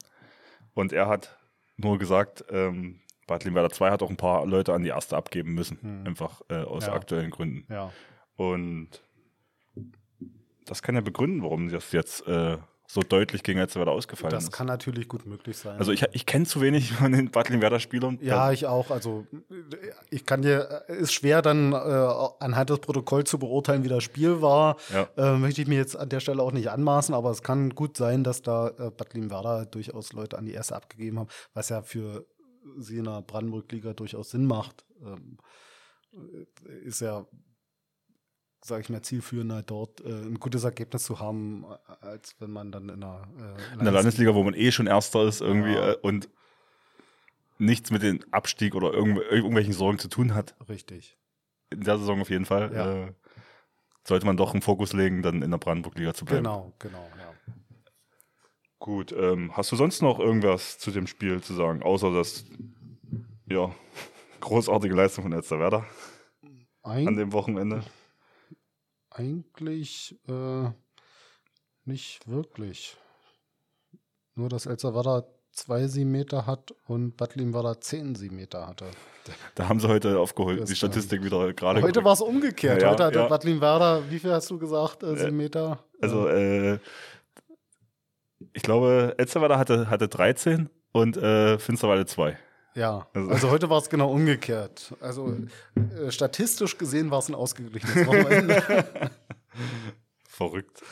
und 0.74 0.92
er 0.92 1.08
hat 1.08 1.38
nur 1.76 1.98
gesagt, 1.98 2.44
ähm, 2.50 3.00
Bad 3.26 3.44
Limwerda 3.44 3.70
2 3.70 3.90
hat 3.90 4.02
auch 4.02 4.10
ein 4.10 4.16
paar 4.16 4.46
Leute 4.46 4.72
an 4.72 4.82
die 4.82 4.88
erste 4.90 5.16
abgeben 5.16 5.54
müssen. 5.54 5.78
Hm. 5.80 6.06
Einfach 6.06 6.42
äh, 6.48 6.62
aus 6.62 6.86
Ja. 6.86 6.92
aktuellen 6.94 7.30
Gründen. 7.30 7.66
Ja. 7.72 7.92
Und 8.36 9.02
das 10.64 10.82
kann 10.82 10.94
ja 10.94 11.00
begründen, 11.00 11.42
warum 11.42 11.68
das 11.68 11.92
jetzt 11.92 12.26
äh, 12.26 12.58
so 12.88 13.00
deutlich 13.02 13.42
gegen 13.42 13.58
Elsterwerda 13.58 13.90
ausgefallen 13.92 14.30
Das 14.32 14.44
ist. 14.44 14.52
kann 14.52 14.66
natürlich 14.66 15.08
gut 15.08 15.26
möglich 15.26 15.56
sein. 15.56 15.78
also 15.78 15.92
ich, 15.92 16.04
ich 16.12 16.26
kenne 16.26 16.44
zu 16.46 16.60
wenig 16.60 16.92
von 16.92 17.12
den 17.12 17.30
Bad 17.30 17.48
Limwerda-Spielern. 17.48 18.18
Ja, 18.22 18.52
ich 18.52 18.66
auch. 18.66 18.90
Also 18.90 19.26
ich 20.10 20.24
kann 20.26 20.42
dir, 20.42 20.84
äh, 20.88 20.96
ist 20.96 21.12
schwer 21.12 21.42
dann 21.42 21.72
äh, 21.72 21.76
anhand 21.76 22.70
des 22.70 22.78
Protokolls 22.80 23.28
zu 23.30 23.38
beurteilen, 23.38 23.84
wie 23.84 23.88
das 23.88 24.04
Spiel 24.04 24.40
war. 24.42 24.76
Ja. 24.92 25.08
Äh, 25.16 25.38
möchte 25.38 25.62
ich 25.62 25.68
mir 25.68 25.76
jetzt 25.78 25.96
an 25.96 26.08
der 26.08 26.20
Stelle 26.20 26.42
auch 26.42 26.52
nicht 26.52 26.70
anmaßen, 26.70 27.14
aber 27.14 27.30
es 27.30 27.42
kann 27.42 27.70
gut 27.70 27.96
sein, 27.96 28.24
dass 28.24 28.42
da 28.42 28.68
äh, 28.68 28.90
Bad 28.90 29.14
Limwerda 29.14 29.64
durchaus 29.64 30.12
Leute 30.12 30.38
an 30.38 30.46
die 30.46 30.52
erste 30.52 30.76
abgegeben 30.76 31.18
haben, 31.18 31.28
was 31.54 31.68
ja 31.68 31.82
für 31.82 32.26
sie 32.78 32.98
in 32.98 33.04
der 33.04 33.22
Brandenburg-Liga 33.22 33.92
durchaus 33.92 34.30
Sinn 34.30 34.46
macht. 34.46 34.84
Ähm, 35.04 35.38
äh, 36.12 36.86
ist 36.86 37.00
ja 37.00 37.26
sage 38.66 38.82
ich 38.82 38.88
mal, 38.88 39.02
zielführender, 39.02 39.62
dort 39.62 40.00
äh, 40.00 40.08
ein 40.08 40.40
gutes 40.40 40.64
Ergebnis 40.64 41.04
zu 41.04 41.20
haben, 41.20 41.64
äh, 41.64 42.06
als 42.06 42.34
wenn 42.40 42.50
man 42.50 42.72
dann 42.72 42.88
in 42.88 43.00
der, 43.00 43.28
äh, 43.38 43.78
in 43.78 43.84
der 43.84 43.92
Landesliga, 43.92 44.34
wo 44.34 44.42
man 44.42 44.54
eh 44.54 44.72
schon 44.72 44.86
Erster 44.86 45.24
ist 45.24 45.40
irgendwie 45.40 45.74
ja. 45.74 45.92
äh, 45.92 45.96
und 46.02 46.28
nichts 47.58 47.90
mit 47.90 48.02
dem 48.02 48.20
Abstieg 48.32 48.74
oder 48.74 48.92
irgendw 48.92 49.22
irgendwelchen 49.30 49.72
Sorgen 49.72 49.98
zu 49.98 50.08
tun 50.08 50.34
hat. 50.34 50.54
Richtig. 50.68 51.16
In 51.70 51.80
der 51.80 51.98
Saison 51.98 52.20
auf 52.20 52.30
jeden 52.30 52.44
Fall. 52.44 52.72
Ja. 52.74 53.04
Äh, 53.04 53.12
sollte 54.04 54.26
man 54.26 54.36
doch 54.36 54.52
einen 54.52 54.62
Fokus 54.62 54.92
legen, 54.92 55.22
dann 55.22 55.42
in 55.42 55.50
der 55.50 55.58
Brandenburg-Liga 55.58 56.14
zu 56.14 56.24
bleiben. 56.24 56.44
Genau, 56.44 56.72
genau, 56.78 57.08
ja. 57.18 57.54
Gut, 58.78 59.12
ähm, 59.12 59.56
hast 59.56 59.72
du 59.72 59.76
sonst 59.76 60.02
noch 60.02 60.20
irgendwas 60.20 60.78
zu 60.78 60.90
dem 60.90 61.06
Spiel 61.06 61.40
zu 61.40 61.54
sagen, 61.54 61.82
außer 61.82 62.12
das 62.12 62.44
ja, 63.46 63.74
großartige 64.40 64.94
Leistung 64.94 65.24
von 65.24 65.32
Elsterwerda 65.32 65.86
an 66.82 67.16
dem 67.16 67.32
Wochenende? 67.32 67.82
Eigentlich 69.16 70.14
äh, 70.28 70.68
nicht 71.86 72.28
wirklich. 72.28 72.98
Nur, 74.34 74.50
dass 74.50 74.66
Elsterwerda 74.66 75.24
zwei 75.52 75.86
Siebenmeter 75.86 76.44
hat 76.44 76.74
und 76.86 77.16
Bad 77.16 77.34
Limwada 77.34 77.80
zehn 77.80 78.14
Siebenmeter 78.14 78.66
hatte. 78.66 78.84
Da 79.54 79.68
haben 79.70 79.80
sie 79.80 79.88
heute 79.88 80.18
aufgeholt, 80.18 80.60
das 80.60 80.68
die 80.68 80.76
Statistik 80.76 81.24
wieder 81.24 81.54
gerade. 81.54 81.80
Heute 81.80 82.04
war 82.04 82.12
es 82.12 82.20
umgekehrt. 82.20 82.82
Ja, 82.82 82.90
heute 82.90 83.04
hatte 83.04 83.18
ja. 83.20 83.26
Bad 83.26 83.44
Limwada, 83.44 84.02
wie 84.10 84.18
viel 84.18 84.32
hast 84.32 84.50
du 84.50 84.58
gesagt, 84.58 85.02
äh, 85.02 85.16
Siebenmeter? 85.16 85.82
Also, 86.02 86.28
äh, 86.28 86.78
ich 88.52 88.62
glaube, 88.62 89.14
Elsterwerda 89.16 89.58
hatte, 89.58 89.88
hatte 89.88 90.08
13 90.08 90.68
und 90.92 91.16
äh, 91.16 91.58
Finsterwalde 91.58 92.04
2. 92.04 92.38
Ja, 92.76 93.08
also, 93.14 93.30
also 93.30 93.50
heute 93.50 93.70
war 93.70 93.78
es 93.78 93.88
genau 93.88 94.10
umgekehrt. 94.10 94.94
Also 95.00 95.34
äh, 95.74 96.10
statistisch 96.10 96.76
gesehen 96.76 97.10
war 97.10 97.20
es 97.20 97.28
ein 97.28 97.34
ausgeglichenes 97.34 98.06
Wochenende. 98.06 98.62
Verrückt. 100.28 100.82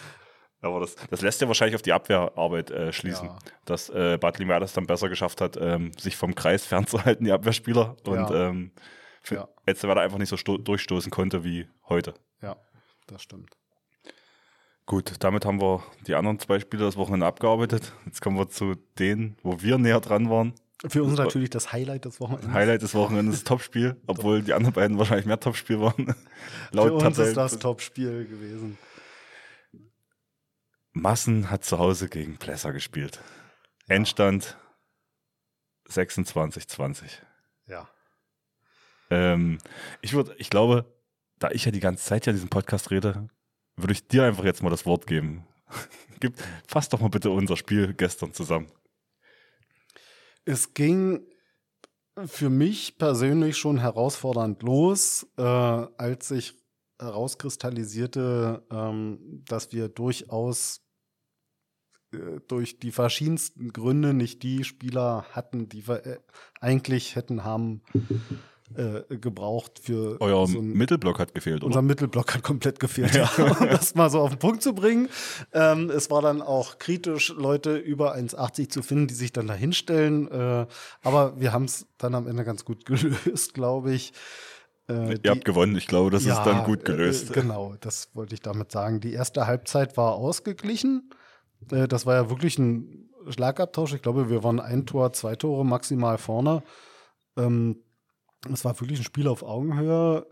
Aber 0.62 0.80
das, 0.80 0.96
das 1.10 1.20
lässt 1.20 1.42
ja 1.42 1.46
wahrscheinlich 1.46 1.74
auf 1.74 1.82
die 1.82 1.92
Abwehrarbeit 1.92 2.70
äh, 2.70 2.90
schließen, 2.90 3.26
ja. 3.26 3.38
dass 3.66 3.90
äh, 3.90 4.16
Bad 4.16 4.38
Limmer 4.38 4.60
das 4.60 4.72
dann 4.72 4.86
besser 4.86 5.10
geschafft 5.10 5.42
hat, 5.42 5.58
ähm, 5.60 5.92
sich 5.98 6.16
vom 6.16 6.34
Kreis 6.34 6.64
fernzuhalten, 6.64 7.26
die 7.26 7.32
Abwehrspieler. 7.32 7.96
Und 8.06 8.30
ja. 8.30 8.48
ähm, 8.48 8.72
für 9.20 9.34
ja. 9.34 9.48
Elsterwerda 9.66 10.00
einfach 10.00 10.16
nicht 10.16 10.30
so 10.30 10.36
durchstoßen 10.36 11.10
konnte 11.10 11.44
wie 11.44 11.68
heute. 11.90 12.14
Ja, 12.40 12.56
das 13.08 13.22
stimmt. 13.22 13.50
Gut, 14.86 15.12
damit 15.20 15.44
haben 15.44 15.60
wir 15.60 15.82
die 16.06 16.14
anderen 16.14 16.38
zwei 16.38 16.60
Spiele 16.60 16.84
das 16.84 16.96
Wochenende 16.96 17.26
abgearbeitet. 17.26 17.92
Jetzt 18.06 18.22
kommen 18.22 18.38
wir 18.38 18.48
zu 18.48 18.74
denen, 18.98 19.36
wo 19.42 19.60
wir 19.60 19.76
näher 19.76 20.00
dran 20.00 20.30
waren. 20.30 20.54
Für 20.86 21.02
uns 21.02 21.16
natürlich 21.16 21.50
das 21.50 21.72
Highlight 21.72 22.04
des 22.04 22.20
Wochenendes. 22.20 22.52
Highlight 22.52 22.82
des 22.82 22.94
Wochenendes, 22.94 23.44
Topspiel, 23.44 23.96
obwohl 24.06 24.42
die 24.42 24.52
anderen 24.52 24.74
beiden 24.74 24.98
wahrscheinlich 24.98 25.26
mehr 25.26 25.40
Topspiel 25.40 25.80
waren. 25.80 26.14
Laut 26.72 26.88
Für 27.00 27.06
uns 27.06 27.18
ist 27.18 27.36
das 27.36 27.58
Topspiel 27.58 28.26
gewesen. 28.26 28.78
Massen 30.92 31.50
hat 31.50 31.64
zu 31.64 31.78
Hause 31.78 32.08
gegen 32.08 32.36
Plesser 32.36 32.72
gespielt. 32.72 33.20
Ja. 33.88 33.96
Endstand 33.96 34.56
26-20. 35.88 37.04
Ja. 37.66 37.88
Ähm, 39.10 39.58
ich 40.02 40.12
würde, 40.12 40.34
ich 40.38 40.50
glaube, 40.50 40.84
da 41.38 41.50
ich 41.50 41.64
ja 41.64 41.72
die 41.72 41.80
ganze 41.80 42.04
Zeit 42.04 42.26
ja 42.26 42.30
in 42.30 42.36
diesem 42.36 42.50
Podcast 42.50 42.90
rede, 42.90 43.28
würde 43.76 43.92
ich 43.92 44.06
dir 44.06 44.24
einfach 44.24 44.44
jetzt 44.44 44.62
mal 44.62 44.70
das 44.70 44.86
Wort 44.86 45.06
geben. 45.06 45.46
Gib, 46.20 46.34
fass 46.66 46.88
doch 46.88 47.00
mal 47.00 47.10
bitte 47.10 47.30
unser 47.30 47.56
Spiel 47.56 47.92
gestern 47.94 48.32
zusammen. 48.32 48.70
Es 50.44 50.74
ging 50.74 51.26
für 52.26 52.50
mich 52.50 52.98
persönlich 52.98 53.56
schon 53.56 53.78
herausfordernd 53.78 54.62
los, 54.62 55.26
äh, 55.36 55.42
als 55.42 56.28
sich 56.28 56.54
herauskristallisierte, 57.00 58.64
ähm, 58.70 59.42
dass 59.48 59.72
wir 59.72 59.88
durchaus 59.88 60.82
äh, 62.12 62.40
durch 62.46 62.78
die 62.78 62.92
verschiedensten 62.92 63.72
Gründe 63.72 64.14
nicht 64.14 64.42
die 64.42 64.64
Spieler 64.64 65.24
hatten, 65.32 65.68
die 65.68 65.88
wir 65.88 66.06
äh, 66.06 66.18
eigentlich 66.60 67.16
hätten 67.16 67.44
haben 67.44 67.82
äh, 68.74 69.16
gebraucht 69.16 69.78
für. 69.82 70.20
Euer 70.20 70.46
so 70.46 70.60
Mittelblock 70.60 71.18
hat 71.18 71.34
gefehlt, 71.34 71.58
oder? 71.58 71.66
Unser 71.66 71.82
Mittelblock 71.82 72.34
hat 72.34 72.42
komplett 72.42 72.80
gefehlt, 72.80 73.14
ja. 73.14 73.30
um 73.60 73.68
das 73.68 73.94
mal 73.94 74.10
so 74.10 74.20
auf 74.20 74.30
den 74.30 74.38
Punkt 74.38 74.62
zu 74.62 74.74
bringen. 74.74 75.08
Ähm, 75.52 75.90
es 75.90 76.10
war 76.10 76.22
dann 76.22 76.42
auch 76.42 76.78
kritisch, 76.78 77.32
Leute 77.36 77.76
über 77.76 78.16
1,80 78.16 78.70
zu 78.70 78.82
finden, 78.82 79.06
die 79.06 79.14
sich 79.14 79.32
dann 79.32 79.46
da 79.46 79.54
hinstellen. 79.54 80.30
Äh, 80.30 80.66
aber 81.02 81.38
wir 81.38 81.52
haben 81.52 81.66
es 81.66 81.86
dann 81.98 82.14
am 82.14 82.26
Ende 82.26 82.44
ganz 82.44 82.64
gut 82.64 82.84
gelöst, 82.86 83.54
glaube 83.54 83.92
ich. 83.92 84.12
Äh, 84.88 85.12
Ihr 85.12 85.18
die, 85.18 85.30
habt 85.30 85.44
gewonnen, 85.44 85.76
ich 85.76 85.86
glaube, 85.86 86.10
das 86.10 86.24
ja, 86.24 86.38
ist 86.38 86.44
dann 86.44 86.64
gut 86.64 86.84
gelöst. 86.84 87.30
Äh, 87.30 87.34
genau, 87.34 87.74
das 87.80 88.10
wollte 88.14 88.34
ich 88.34 88.40
damit 88.40 88.72
sagen. 88.72 89.00
Die 89.00 89.12
erste 89.12 89.46
Halbzeit 89.46 89.96
war 89.96 90.14
ausgeglichen. 90.14 91.10
Äh, 91.70 91.86
das 91.86 92.06
war 92.06 92.14
ja 92.14 92.30
wirklich 92.30 92.58
ein 92.58 93.10
Schlagabtausch. 93.28 93.94
Ich 93.94 94.02
glaube, 94.02 94.30
wir 94.30 94.42
waren 94.42 94.60
ein 94.60 94.86
Tor, 94.86 95.12
zwei 95.12 95.36
Tore 95.36 95.64
maximal 95.64 96.18
vorne. 96.18 96.62
Ähm, 97.36 97.83
es 98.52 98.64
war 98.64 98.78
wirklich 98.80 99.00
ein 99.00 99.04
Spiel 99.04 99.28
auf 99.28 99.42
Augenhöhe 99.42 100.26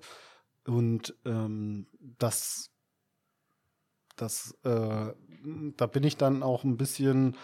und 0.67 1.15
ähm, 1.25 1.87
das, 2.19 2.71
das, 4.17 4.57
äh, 4.65 5.13
da 5.77 5.87
bin 5.87 6.05
ich 6.05 6.17
dann 6.17 6.43
auch 6.43 6.65
ein 6.65 6.77
bisschen 6.77 7.37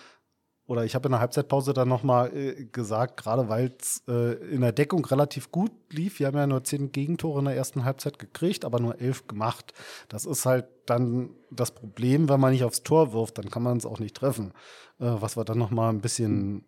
oder 0.68 0.84
ich 0.84 0.94
habe 0.94 1.08
in 1.08 1.12
der 1.12 1.20
Halbzeitpause 1.20 1.72
dann 1.72 1.88
nochmal 1.88 2.36
äh, 2.36 2.66
gesagt, 2.66 3.16
gerade 3.16 3.48
weil 3.48 3.74
es 3.80 4.02
äh, 4.06 4.34
in 4.52 4.60
der 4.60 4.72
Deckung 4.72 5.02
relativ 5.06 5.50
gut 5.50 5.72
lief. 5.90 6.18
Wir 6.18 6.26
haben 6.26 6.36
ja 6.36 6.46
nur 6.46 6.62
zehn 6.62 6.92
Gegentore 6.92 7.38
in 7.38 7.46
der 7.46 7.56
ersten 7.56 7.86
Halbzeit 7.86 8.18
gekriegt, 8.18 8.66
aber 8.66 8.78
nur 8.78 9.00
elf 9.00 9.26
gemacht. 9.26 9.72
Das 10.08 10.26
ist 10.26 10.44
halt 10.44 10.66
dann 10.84 11.30
das 11.50 11.70
Problem, 11.70 12.28
wenn 12.28 12.38
man 12.38 12.52
nicht 12.52 12.64
aufs 12.64 12.82
Tor 12.82 13.14
wirft, 13.14 13.38
dann 13.38 13.48
kann 13.48 13.62
man 13.62 13.78
es 13.78 13.86
auch 13.86 13.98
nicht 13.98 14.14
treffen. 14.14 14.52
Äh, 15.00 15.06
was 15.06 15.38
wir 15.38 15.44
dann 15.44 15.56
nochmal 15.56 15.88
ein 15.90 16.02
bisschen 16.02 16.66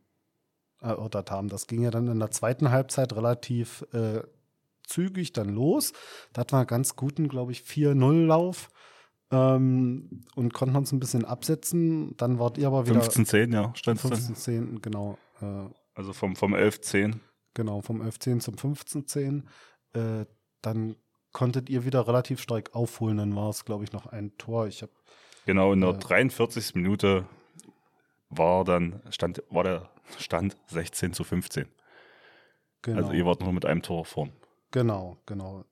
erörtert 0.81 1.31
haben. 1.31 1.49
Das 1.49 1.67
ging 1.67 1.83
ja 1.83 1.91
dann 1.91 2.09
in 2.09 2.19
der 2.19 2.31
zweiten 2.31 2.71
Halbzeit 2.71 3.15
relativ 3.15 3.85
äh, 3.93 4.21
zügig 4.85 5.33
dann 5.33 5.49
los. 5.49 5.93
Da 6.33 6.41
hatten 6.41 6.53
wir 6.53 6.59
einen 6.59 6.67
ganz 6.67 6.97
guten, 6.97 7.29
glaube 7.29 7.53
ich, 7.53 7.61
4-0-Lauf 7.61 8.71
ähm, 9.31 10.25
und 10.35 10.53
konnten 10.53 10.77
uns 10.77 10.93
ein 10.93 11.01
bisschen 11.01 11.25
absetzen. 11.25 12.17
Dann 12.17 12.39
wart 12.39 12.59
ihr 12.59 12.67
aber 12.67 12.87
wieder. 12.87 13.01
15-10, 13.01 13.53
ja, 13.53 13.73
stand 13.75 14.01
15-10, 14.01 14.81
genau. 14.81 15.19
Äh, 15.41 15.69
also 15.95 16.13
vom, 16.13 16.37
vom 16.37 16.55
11-10. 16.55 17.17
Genau, 17.55 17.81
vom 17.81 18.03
11-10 18.03 18.41
zum 18.41 18.55
15-10. 18.55 19.43
Äh, 19.93 20.27
dann 20.63 20.97
konntet 21.33 21.71
ihr 21.71 21.85
wieder 21.85 22.07
relativ 22.07 22.41
stark 22.41 22.75
aufholen. 22.75 23.19
Dann 23.19 23.35
war 23.37 23.51
es, 23.51 23.65
glaube 23.65 23.85
ich, 23.85 23.93
noch 23.93 24.07
ein 24.07 24.37
Tor. 24.37 24.67
Ich 24.67 24.83
habe 24.83 24.93
Genau, 25.47 25.73
in 25.73 25.81
der 25.81 25.91
äh, 25.91 25.99
43. 25.99 26.75
Minute 26.75 27.27
war 28.31 28.65
dann, 28.65 29.03
stand, 29.11 29.43
war 29.51 29.65
der 29.65 29.91
Stand 30.19 30.57
16 30.69 31.13
zu 31.13 31.25
15. 31.25 31.69
Genau. 32.83 32.99
Also 32.99 33.13
ihr 33.13 33.27
wart 33.27 33.43
nur 33.43 33.53
mit 33.53 33.67
einem 33.67 33.83
Tor 33.83 34.05
vorn. 34.05 34.33
Genau, 34.71 35.19
genau. 35.27 35.65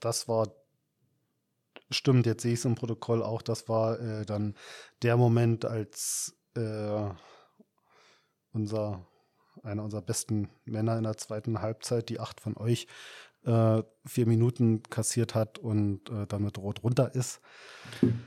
Das 0.00 0.28
war, 0.28 0.48
stimmt, 1.90 2.26
jetzt 2.26 2.42
sehe 2.42 2.52
ich 2.52 2.60
es 2.60 2.64
im 2.64 2.74
Protokoll 2.74 3.22
auch, 3.22 3.42
das 3.42 3.68
war 3.68 3.98
äh, 3.98 4.24
dann 4.24 4.54
der 5.02 5.16
Moment, 5.16 5.64
als 5.64 6.36
äh, 6.54 7.10
unser, 8.52 9.06
einer 9.62 9.82
unserer 9.82 10.02
besten 10.02 10.48
Männer 10.64 10.96
in 10.96 11.04
der 11.04 11.16
zweiten 11.16 11.60
Halbzeit, 11.60 12.08
die 12.08 12.20
acht 12.20 12.40
von 12.40 12.56
euch, 12.56 12.86
äh, 13.44 13.82
vier 14.04 14.26
Minuten 14.26 14.82
kassiert 14.84 15.34
hat 15.34 15.58
und 15.58 16.10
äh, 16.10 16.26
dann 16.26 16.42
mit 16.42 16.58
Rot 16.58 16.82
runter 16.82 17.14
ist. 17.14 17.40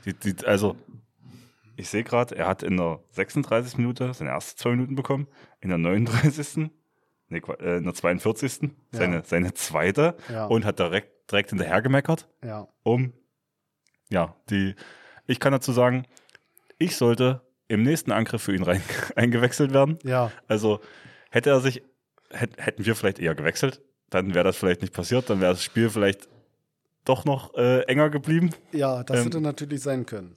Die, 0.04 0.14
die, 0.14 0.44
also 0.44 0.76
ich 1.76 1.88
sehe 1.88 2.04
gerade, 2.04 2.36
er 2.36 2.46
hat 2.46 2.62
in 2.62 2.76
der 2.76 3.00
36. 3.10 3.78
Minute 3.78 4.12
seine 4.14 4.30
ersten 4.30 4.58
zwei 4.58 4.70
Minuten 4.70 4.94
bekommen, 4.94 5.28
in 5.60 5.68
der 5.68 5.78
39. 5.78 6.70
Nee, 7.28 7.42
äh, 7.60 7.78
in 7.78 7.84
der 7.84 7.94
42. 7.94 8.62
Ja. 8.62 8.68
Seine, 8.92 9.22
seine 9.24 9.54
zweite 9.54 10.16
ja. 10.30 10.46
und 10.46 10.64
hat 10.64 10.78
direkt, 10.78 11.30
direkt 11.30 11.50
hinterher 11.50 11.82
gemeckert. 11.82 12.28
Ja. 12.44 12.68
Um, 12.82 13.12
ja, 14.10 14.36
die, 14.50 14.74
ich 15.26 15.40
kann 15.40 15.52
dazu 15.52 15.72
sagen, 15.72 16.06
ich 16.78 16.96
sollte 16.96 17.40
im 17.66 17.82
nächsten 17.82 18.12
Angriff 18.12 18.42
für 18.42 18.54
ihn 18.54 18.62
rein, 18.62 18.82
eingewechselt 19.16 19.72
werden. 19.72 19.98
Ja. 20.04 20.30
Also 20.46 20.80
hätte 21.30 21.50
er 21.50 21.60
sich, 21.60 21.82
hätt, 22.30 22.56
hätten 22.58 22.84
wir 22.84 22.94
vielleicht 22.94 23.18
eher 23.18 23.34
gewechselt, 23.34 23.82
dann 24.10 24.34
wäre 24.34 24.44
das 24.44 24.56
vielleicht 24.56 24.82
nicht 24.82 24.92
passiert, 24.92 25.30
dann 25.30 25.40
wäre 25.40 25.52
das 25.52 25.64
Spiel 25.64 25.88
vielleicht 25.90 26.28
doch 27.04 27.24
noch 27.24 27.54
äh, 27.54 27.80
enger 27.82 28.10
geblieben. 28.10 28.50
Ja, 28.72 29.02
das 29.02 29.18
ähm, 29.18 29.24
hätte 29.24 29.40
natürlich 29.40 29.80
sein 29.82 30.06
können 30.06 30.36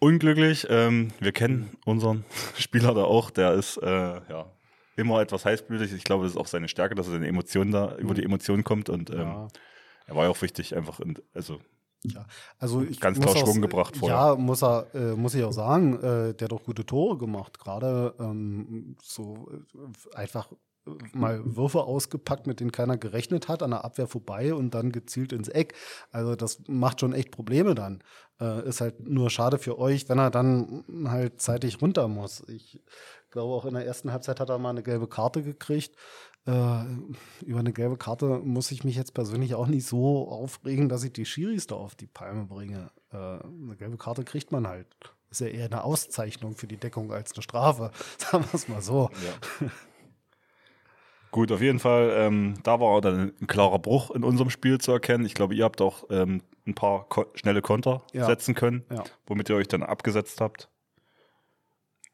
unglücklich. 0.00 0.66
Ähm, 0.70 1.12
wir 1.20 1.32
kennen 1.32 1.76
unseren 1.84 2.24
Spieler 2.58 2.94
da 2.94 3.04
auch. 3.04 3.30
Der 3.30 3.52
ist 3.54 3.76
äh, 3.78 3.88
ja 3.88 4.50
immer 4.96 5.20
etwas 5.20 5.44
heißblütig. 5.44 5.92
Ich 5.92 6.04
glaube, 6.04 6.24
das 6.24 6.32
ist 6.32 6.38
auch 6.38 6.46
seine 6.46 6.68
Stärke, 6.68 6.94
dass 6.94 7.06
er 7.06 7.12
seine 7.12 7.28
Emotionen 7.28 7.70
da 7.70 7.92
mhm. 7.92 7.98
über 7.98 8.14
die 8.14 8.24
Emotionen 8.24 8.64
kommt 8.64 8.88
und 8.88 9.10
ähm, 9.10 9.18
ja. 9.18 9.48
er 10.06 10.16
war 10.16 10.24
ja 10.24 10.30
auch 10.30 10.42
wichtig, 10.42 10.74
einfach 10.74 11.00
in, 11.00 11.18
also 11.34 11.60
ja, 12.04 12.24
also 12.58 12.82
ich 12.82 13.00
ganz 13.00 13.18
klar 13.18 13.36
Schwung 13.36 13.60
gebracht 13.60 13.96
vorher. 13.96 14.16
Ja, 14.16 14.34
muss 14.36 14.62
er, 14.62 14.86
äh, 14.94 15.16
muss 15.16 15.34
ich 15.34 15.42
auch 15.42 15.52
sagen, 15.52 15.94
äh, 15.96 16.34
der 16.34 16.44
hat 16.44 16.52
doch 16.52 16.62
gute 16.62 16.86
Tore 16.86 17.18
gemacht. 17.18 17.58
Gerade 17.58 18.14
ähm, 18.20 18.96
so 19.02 19.48
äh, 19.50 20.16
einfach 20.16 20.52
mal 21.12 21.56
Würfe 21.56 21.82
ausgepackt, 21.82 22.46
mit 22.46 22.60
denen 22.60 22.72
keiner 22.72 22.96
gerechnet 22.96 23.48
hat, 23.48 23.62
an 23.62 23.70
der 23.70 23.84
Abwehr 23.84 24.06
vorbei 24.06 24.54
und 24.54 24.74
dann 24.74 24.92
gezielt 24.92 25.32
ins 25.32 25.48
Eck. 25.48 25.74
Also 26.12 26.36
das 26.36 26.62
macht 26.66 27.00
schon 27.00 27.12
echt 27.12 27.30
Probleme 27.30 27.74
dann. 27.74 28.02
Äh, 28.40 28.68
ist 28.68 28.80
halt 28.80 29.00
nur 29.00 29.30
schade 29.30 29.58
für 29.58 29.78
euch, 29.78 30.08
wenn 30.08 30.18
er 30.18 30.30
dann 30.30 30.84
halt 31.06 31.40
zeitig 31.40 31.80
runter 31.80 32.08
muss. 32.08 32.44
Ich 32.48 32.82
glaube, 33.30 33.54
auch 33.54 33.64
in 33.64 33.74
der 33.74 33.86
ersten 33.86 34.12
Halbzeit 34.12 34.40
hat 34.40 34.50
er 34.50 34.58
mal 34.58 34.70
eine 34.70 34.82
gelbe 34.82 35.08
Karte 35.08 35.42
gekriegt. 35.42 35.96
Äh, 36.46 36.84
über 37.44 37.58
eine 37.58 37.72
gelbe 37.72 37.96
Karte 37.96 38.38
muss 38.38 38.70
ich 38.70 38.84
mich 38.84 38.96
jetzt 38.96 39.14
persönlich 39.14 39.54
auch 39.54 39.66
nicht 39.66 39.86
so 39.86 40.28
aufregen, 40.28 40.88
dass 40.88 41.02
ich 41.02 41.12
die 41.12 41.24
Schiris 41.24 41.66
da 41.66 41.74
auf 41.74 41.96
die 41.96 42.06
Palme 42.06 42.44
bringe. 42.44 42.90
Äh, 43.12 43.16
eine 43.16 43.76
gelbe 43.76 43.96
Karte 43.96 44.24
kriegt 44.24 44.52
man 44.52 44.68
halt. 44.68 44.86
Ist 45.30 45.40
ja 45.40 45.48
eher 45.48 45.66
eine 45.66 45.82
Auszeichnung 45.82 46.54
für 46.54 46.68
die 46.68 46.76
Deckung 46.76 47.12
als 47.12 47.32
eine 47.32 47.42
Strafe. 47.42 47.90
Sagen 48.18 48.44
wir 48.44 48.54
es 48.54 48.68
mal 48.68 48.80
so. 48.80 49.10
Ja. 49.60 49.68
Gut, 51.30 51.52
auf 51.52 51.60
jeden 51.60 51.78
Fall, 51.78 52.12
ähm, 52.16 52.54
da 52.62 52.80
war 52.80 53.00
dann 53.00 53.32
ein 53.40 53.46
klarer 53.46 53.78
Bruch 53.78 54.10
in 54.10 54.24
unserem 54.24 54.50
Spiel 54.50 54.78
zu 54.78 54.92
erkennen. 54.92 55.26
Ich 55.26 55.34
glaube, 55.34 55.54
ihr 55.54 55.64
habt 55.64 55.80
auch 55.80 56.04
ähm, 56.10 56.42
ein 56.66 56.74
paar 56.74 57.08
ko 57.08 57.26
schnelle 57.34 57.62
Konter 57.62 58.02
ja. 58.12 58.26
setzen 58.26 58.54
können, 58.54 58.84
ja. 58.90 59.04
womit 59.26 59.48
ihr 59.50 59.56
euch 59.56 59.68
dann 59.68 59.82
abgesetzt 59.82 60.40
habt. 60.40 60.68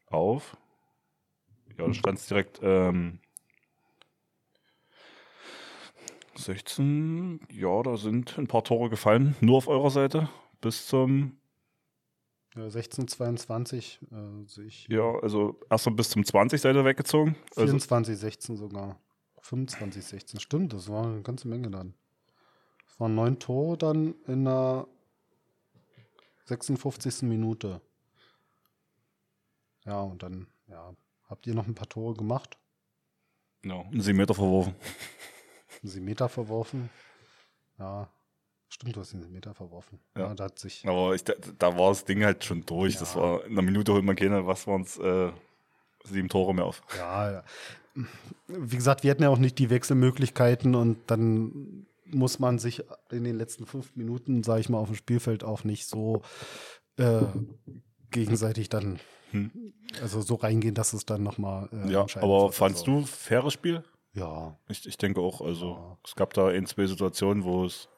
Auf. 0.09 0.57
Ja, 1.79 1.87
da 1.87 1.95
stand 1.95 2.19
es 2.19 2.27
direkt 2.27 2.61
ähm, 2.63 3.21
16. 6.35 7.41
Ja, 7.51 7.83
da 7.83 7.97
sind 7.97 8.37
ein 8.39 8.47
paar 8.47 8.65
Tore 8.65 8.91
gefallen, 8.91 9.37
nur 9.41 9.59
auf 9.59 9.69
eurer 9.69 9.91
Seite, 9.91 10.29
bis 10.61 10.87
zum 10.87 11.37
ja, 12.55 12.69
16, 12.69 13.09
22 13.09 14.01
äh, 14.11 14.47
sehe 14.47 14.67
ich. 14.67 14.87
Ja, 14.89 15.15
also 15.21 15.59
erstmal 15.71 15.97
bis 15.97 16.11
zum 16.11 16.25
20 16.25 16.61
seid 16.61 16.77
ihr 16.77 16.85
weggezogen. 16.85 17.37
24, 17.55 18.13
also, 18.13 18.21
16 18.21 18.57
sogar. 18.57 18.99
25, 19.41 20.05
16, 20.05 20.41
stimmt, 20.41 20.73
das 20.73 20.89
war 20.89 21.05
eine 21.05 21.23
ganze 21.23 21.49
Menge 21.49 21.71
dann. 21.71 21.95
Es 22.87 23.01
waren 23.01 23.15
neun 23.15 23.39
Tore 23.39 23.77
dann 23.77 24.15
in 24.27 24.45
der 24.45 24.87
56. 26.45 27.23
Minute. 27.23 27.81
Ja, 29.85 30.01
und 30.01 30.23
dann, 30.23 30.47
ja, 30.69 30.95
habt 31.29 31.47
ihr 31.47 31.55
noch 31.55 31.67
ein 31.67 31.75
paar 31.75 31.89
Tore 31.89 32.15
gemacht? 32.15 32.59
Ja, 33.65 33.75
no, 33.75 33.81
einen 33.91 34.17
Meter 34.17 34.35
verworfen. 34.35 34.75
Einen 35.83 36.05
Meter 36.05 36.29
verworfen. 36.29 36.91
Ja, 37.79 38.09
Stimmt, 38.73 38.97
du 38.97 39.01
hast 39.01 39.13
den 39.13 39.31
Meter 39.31 39.55
verworfen. 39.55 40.01
Ja. 40.17 40.29
ja 40.29 40.35
da 40.35 40.45
hat 40.45 40.59
sich 40.59 40.87
Aber 40.87 41.15
ich, 41.15 41.25
da, 41.25 41.35
da, 41.59 41.79
war 41.79 41.91
das 41.91 42.05
Ding 42.05 42.25
halt 42.25 42.45
schon 42.45 42.65
durch. 42.65 42.95
Ja. 42.95 43.01
Das 43.01 43.17
war 43.17 43.45
in 43.45 43.53
einer 43.53 43.63
Minute 43.63 43.93
holt 43.93 44.05
man 44.05 44.17
keine, 44.17 44.47
was 44.47 44.67
waren 44.67 44.83
es, 44.83 44.99
äh, 44.99 45.31
sieben 46.05 46.29
Tore 46.29 46.55
mehr 46.55 46.65
auf. 46.65 46.83
Ja, 46.97 47.33
ja 47.33 47.45
wie 48.49 48.77
gesagt, 48.77 49.03
wir 49.03 49.11
hatten 49.11 49.23
ja 49.23 49.29
auch 49.29 49.39
nicht 49.39 49.59
die 49.59 49.71
Wechselmöglichkeiten 49.71 50.75
und 50.75 50.99
dann 51.09 51.87
muss 52.07 52.39
man 52.39 52.59
sich 52.59 52.83
in 53.11 53.25
den 53.25 53.37
letzten 53.37 53.67
fünf 53.67 53.95
Minuten, 53.97 54.43
sage 54.43 54.61
ich 54.61 54.69
mal, 54.69 54.79
auf 54.79 54.89
dem 54.89 54.97
Spielfeld 54.97 55.45
auch 55.45 55.65
nicht 55.65 55.87
so 55.87 56.23
äh, 56.97 57.23
gegenseitig 58.11 58.69
dann, 58.69 58.99
hm. 59.31 59.51
also 60.01 60.21
so 60.21 60.35
reingehen, 60.35 60.75
dass 60.75 60.93
es 60.93 61.07
dann 61.07 61.23
nochmal. 61.23 61.69
Äh, 61.73 61.91
ja, 61.91 62.07
aber 62.17 62.53
fandst 62.53 62.87
also. 62.87 63.01
du 63.01 63.07
faires 63.07 63.53
Spiel? 63.53 63.83
Ja. 64.15 64.59
Ich, 64.69 64.87
ich 64.87 64.99
denke 64.99 65.21
auch, 65.21 65.41
also 65.41 65.73
ja. 65.73 65.99
es 66.05 66.15
gab 66.15 66.35
da 66.35 66.49
ein, 66.49 66.67
zwei 66.67 66.87
Situationen, 66.87 67.45
wo 67.45 67.65
es 67.65 67.89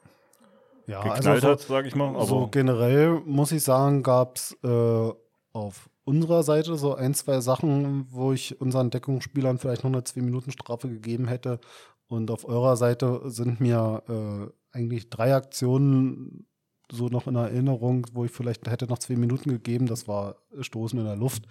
ja, 0.86 1.02
geknallt 1.02 1.26
also 1.26 1.40
so, 1.40 1.52
hat, 1.52 1.60
sage 1.60 1.88
ich 1.88 1.94
mal. 1.94 2.08
Aber 2.08 2.24
so 2.24 2.48
generell 2.48 3.20
muss 3.24 3.52
ich 3.52 3.62
sagen, 3.62 4.02
gab 4.02 4.36
es 4.36 4.56
äh, 4.62 5.12
auf 5.52 5.88
unserer 6.04 6.42
Seite 6.42 6.76
so 6.76 6.94
ein, 6.94 7.14
zwei 7.14 7.40
Sachen, 7.40 8.06
wo 8.10 8.32
ich 8.32 8.60
unseren 8.60 8.90
Deckungsspielern 8.90 9.58
vielleicht 9.58 9.84
noch 9.84 9.92
eine 9.92 10.04
zwei 10.04 10.20
Minuten 10.20 10.50
Strafe 10.50 10.88
gegeben 10.88 11.28
hätte. 11.28 11.60
Und 12.06 12.30
auf 12.30 12.46
eurer 12.46 12.76
Seite 12.76 13.22
sind 13.24 13.60
mir 13.60 14.02
äh, 14.08 14.76
eigentlich 14.76 15.08
drei 15.08 15.34
Aktionen 15.34 16.46
so 16.92 17.08
noch 17.08 17.26
in 17.26 17.36
Erinnerung, 17.36 18.06
wo 18.12 18.26
ich 18.26 18.30
vielleicht 18.30 18.68
hätte 18.70 18.86
noch 18.86 18.98
zwei 18.98 19.16
Minuten 19.16 19.50
gegeben. 19.50 19.86
Das 19.86 20.06
war 20.06 20.36
Stoßen 20.60 20.98
in 20.98 21.06
der 21.06 21.16
Luft. 21.16 21.46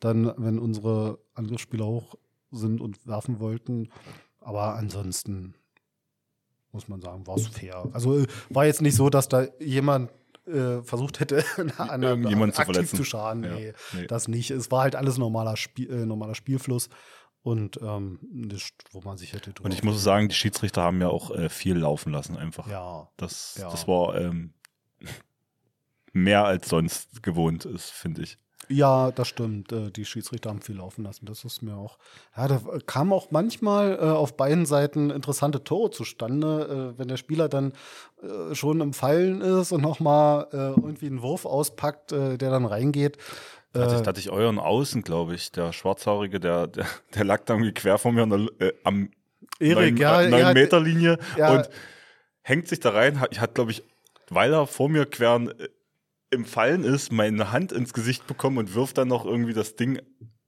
Dann, 0.00 0.32
wenn 0.38 0.58
unsere 0.58 1.18
Angriffsspieler 1.34 1.86
hoch 1.86 2.14
sind 2.50 2.80
und 2.80 3.06
werfen 3.06 3.38
wollten. 3.40 3.90
Aber 4.40 4.76
ansonsten 4.76 5.54
muss 6.72 6.88
man 6.88 7.00
sagen, 7.00 7.26
war 7.26 7.36
es 7.36 7.46
fair. 7.48 7.86
Also 7.92 8.20
äh, 8.20 8.26
war 8.50 8.66
jetzt 8.66 8.82
nicht 8.82 8.94
so, 8.94 9.10
dass 9.10 9.28
da 9.28 9.46
jemand 9.58 10.10
äh, 10.46 10.82
versucht 10.82 11.20
hätte, 11.20 11.44
an 11.78 12.02
irgendjemand 12.02 12.54
zu 12.54 12.62
verletzen. 12.62 12.96
zu 12.96 13.04
schaden. 13.04 13.44
Ja. 13.44 13.54
Nee, 13.54 13.72
nee, 13.92 14.06
das 14.06 14.28
nicht. 14.28 14.50
Es 14.50 14.70
war 14.70 14.82
halt 14.82 14.96
alles 14.96 15.18
normaler, 15.18 15.56
Spiel, 15.56 15.90
äh, 15.90 16.06
normaler 16.06 16.34
Spielfluss 16.34 16.88
und 17.42 17.80
ähm, 17.82 18.18
das, 18.48 18.70
wo 18.90 19.00
man 19.02 19.16
sich 19.16 19.32
hätte. 19.32 19.52
Und 19.62 19.72
ich 19.72 19.82
muss 19.82 20.02
sagen, 20.02 20.28
die 20.28 20.34
Schiedsrichter 20.34 20.82
haben 20.82 21.00
ja 21.00 21.08
auch 21.08 21.30
äh, 21.30 21.48
viel 21.48 21.76
laufen 21.76 22.12
lassen 22.12 22.36
einfach. 22.36 22.68
Ja. 22.68 23.08
Das, 23.16 23.56
ja. 23.58 23.70
das 23.70 23.86
war 23.88 24.20
ähm, 24.20 24.54
mehr 26.12 26.44
als 26.44 26.68
sonst 26.68 27.22
gewohnt 27.22 27.64
ist, 27.64 27.90
finde 27.90 28.22
ich. 28.22 28.38
Ja, 28.68 29.10
das 29.12 29.28
stimmt. 29.28 29.72
Äh, 29.72 29.90
die 29.90 30.04
Schiedsrichter 30.04 30.50
haben 30.50 30.60
viel 30.60 30.76
laufen 30.76 31.04
lassen. 31.04 31.26
Das 31.26 31.44
ist 31.44 31.62
mir 31.62 31.76
auch. 31.76 31.98
Ja, 32.36 32.48
da 32.48 32.60
kam 32.86 33.12
auch 33.12 33.30
manchmal 33.30 33.96
äh, 33.96 34.00
auf 34.00 34.36
beiden 34.36 34.66
Seiten 34.66 35.10
interessante 35.10 35.64
Tore 35.64 35.90
zustande, 35.90 36.94
äh, 36.94 36.98
wenn 36.98 37.08
der 37.08 37.16
Spieler 37.16 37.48
dann 37.48 37.72
äh, 38.22 38.54
schon 38.54 38.80
im 38.80 38.92
Fallen 38.92 39.40
ist 39.40 39.72
und 39.72 39.80
nochmal 39.80 40.48
äh, 40.52 40.56
irgendwie 40.56 41.06
einen 41.06 41.22
Wurf 41.22 41.46
auspackt, 41.46 42.12
äh, 42.12 42.36
der 42.36 42.50
dann 42.50 42.66
reingeht. 42.66 43.16
Da 43.72 43.82
hatte, 43.82 44.00
ich, 44.00 44.06
hatte 44.06 44.20
ich 44.20 44.30
euren 44.30 44.58
Außen, 44.58 45.02
glaube 45.02 45.34
ich, 45.34 45.52
der 45.52 45.72
Schwarzhaarige, 45.72 46.40
der, 46.40 46.66
der, 46.66 46.86
der 47.14 47.24
lag 47.24 47.44
da 47.44 47.54
irgendwie 47.54 47.72
quer 47.72 47.98
vor 47.98 48.12
mir 48.12 48.22
an 48.22 48.48
der, 48.58 48.72
am 48.84 49.10
Erik, 49.60 49.94
9, 49.94 49.96
ja, 49.96 50.28
9 50.28 50.54
Meter 50.54 50.80
Linie 50.80 51.18
ja. 51.36 51.52
und 51.52 51.70
hängt 52.42 52.68
sich 52.68 52.80
da 52.80 52.90
rein. 52.90 53.22
Ich 53.30 53.40
hatte, 53.40 53.54
glaube 53.54 53.70
ich, 53.70 53.82
weil 54.28 54.52
er 54.52 54.66
vor 54.66 54.88
mir 54.88 55.06
quer 55.06 55.40
im 56.30 56.44
Fallen 56.44 56.84
ist, 56.84 57.12
meine 57.12 57.52
Hand 57.52 57.72
ins 57.72 57.92
Gesicht 57.92 58.26
bekommen 58.26 58.58
und 58.58 58.74
wirft 58.74 58.98
dann 58.98 59.08
noch 59.08 59.24
irgendwie 59.24 59.54
das 59.54 59.76
Ding 59.76 60.00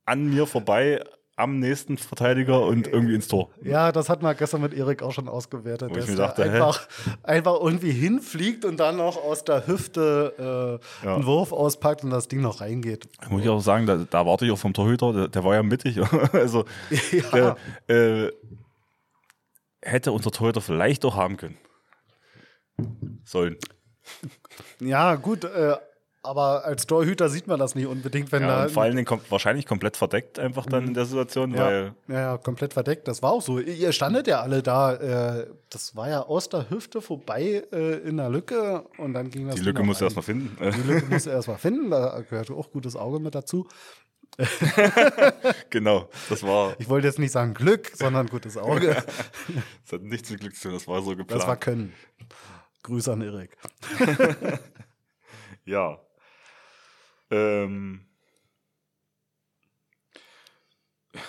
an 0.05 0.29
mir 0.29 0.47
vorbei 0.47 1.03
am 1.37 1.59
nächsten 1.59 1.97
Verteidiger 1.97 2.67
und 2.67 2.87
irgendwie 2.87 3.15
ins 3.15 3.27
Tor. 3.27 3.51
Ja, 3.63 3.93
das 3.93 4.11
hat 4.11 4.23
man 4.23 4.37
gestern 4.37 4.61
mit 4.61 4.75
Erik 4.75 5.03
auch 5.03 5.13
schon 5.13 5.27
ausgewertet. 5.27 5.91
Mir 5.95 6.17
dachte, 6.17 6.43
einfach, 6.43 6.87
einfach 7.23 7.59
irgendwie 7.61 7.93
hinfliegt 7.93 8.65
und 8.67 8.79
dann 8.79 8.99
noch 8.99 9.17
aus 9.17 9.43
der 9.45 9.67
Hüfte 9.67 10.81
äh, 11.03 11.07
ja. 11.07 11.15
einen 11.15 11.25
Wurf 11.25 11.53
auspackt 11.53 12.05
und 12.05 12.11
das 12.11 12.29
Ding 12.29 12.43
noch 12.43 12.61
reingeht. 12.61 13.09
Muss 13.31 13.43
ich 13.43 13.49
auch 13.49 13.61
sagen, 13.61 13.87
da, 13.87 13.97
da 14.09 14.27
warte 14.27 14.45
ich 14.45 14.53
auch 14.53 14.59
vom 14.59 14.75
Torhüter, 14.75 15.13
der, 15.13 15.29
der 15.29 15.45
war 15.45 15.55
ja 15.55 15.63
mittig. 15.63 15.99
also 16.33 16.67
ja. 17.33 17.57
Der, 17.89 18.27
äh, 18.27 18.33
hätte 19.83 20.13
unser 20.13 20.31
Torhüter 20.31 20.61
vielleicht 20.61 21.05
auch 21.07 21.17
haben 21.17 21.39
können. 21.39 21.57
Sollen. 23.25 23.57
Ja, 24.81 25.15
gut, 25.17 25.45
äh, 25.45 25.77
aber 26.23 26.65
als 26.67 26.87
Torhüter 26.87 27.31
sieht 27.31 27.47
man 27.47 27.59
das 27.59 27.75
nicht 27.75 27.87
unbedingt, 27.87 28.31
wenn 28.31 28.43
ja, 28.43 28.65
da. 28.65 28.69
vor 28.69 28.83
allen 28.83 28.95
Dingen 28.95 29.07
kom 29.07 29.21
wahrscheinlich 29.31 29.65
komplett 29.65 29.97
verdeckt 29.97 30.39
einfach 30.39 30.67
dann 30.67 30.89
in 30.89 30.95
der 30.95 31.07
Situation, 31.07 31.55
ja, 31.55 31.65
weil. 31.65 31.95
Ja, 32.09 32.21
ja, 32.21 32.39
komplett 32.39 32.75
verdeckt. 32.75 33.09
Das 33.09 33.23
war 33.23 33.33
auch 33.33 33.41
so. 33.41 33.59
Ihr 33.59 33.93
standet 33.93 34.27
ja 34.27 34.43
alle 34.43 34.63
da. 34.63 34.95
Äh, 34.95 35.47
das 35.71 35.97
war 35.97 36.11
ja 36.11 36.21
aus 36.23 36.51
der 36.51 36.69
Hüfte 36.69 37.01
vorbei 37.01 37.65
äh, 37.73 37.97
in 38.07 38.19
der 38.19 38.29
Lücke 38.29 38.85
und 38.99 39.15
dann 39.15 39.31
ging 39.31 39.47
das. 39.47 39.57
Die 39.57 39.63
Lücke 39.63 39.83
musst 39.83 40.03
du 40.03 40.05
erstmal 40.05 40.25
finden. 40.25 40.57
Die 40.61 40.93
Lücke 40.93 41.07
musst 41.07 41.25
du 41.25 41.31
erstmal 41.31 41.59
finden. 41.59 41.91
Da 41.91 42.21
gehört 42.29 42.51
auch 42.51 42.71
gutes 42.71 42.97
Auge 42.97 43.19
mit 43.19 43.35
dazu. 43.35 43.67
genau, 45.71 46.09
das 46.29 46.43
war. 46.43 46.75
Ich 46.79 46.89
wollte 46.89 47.07
jetzt 47.07 47.19
nicht 47.19 47.33
sagen 47.33 47.55
Glück, 47.55 47.91
sondern 47.95 48.27
gutes 48.27 48.57
Auge. 48.57 48.95
das 49.85 49.93
hat 49.93 50.03
nichts 50.03 50.31
mit 50.31 50.41
Glück 50.41 50.55
zu 50.55 50.69
tun, 50.69 50.73
das 50.73 50.87
war 50.87 51.03
so 51.03 51.17
geplant. 51.17 51.43
Das 51.43 51.49
war 51.49 51.57
Können. 51.57 51.93
Grüße 52.83 53.13
an 53.13 53.21
Erik. 53.21 53.57
ja. 55.65 55.99
Ähm, 57.31 58.07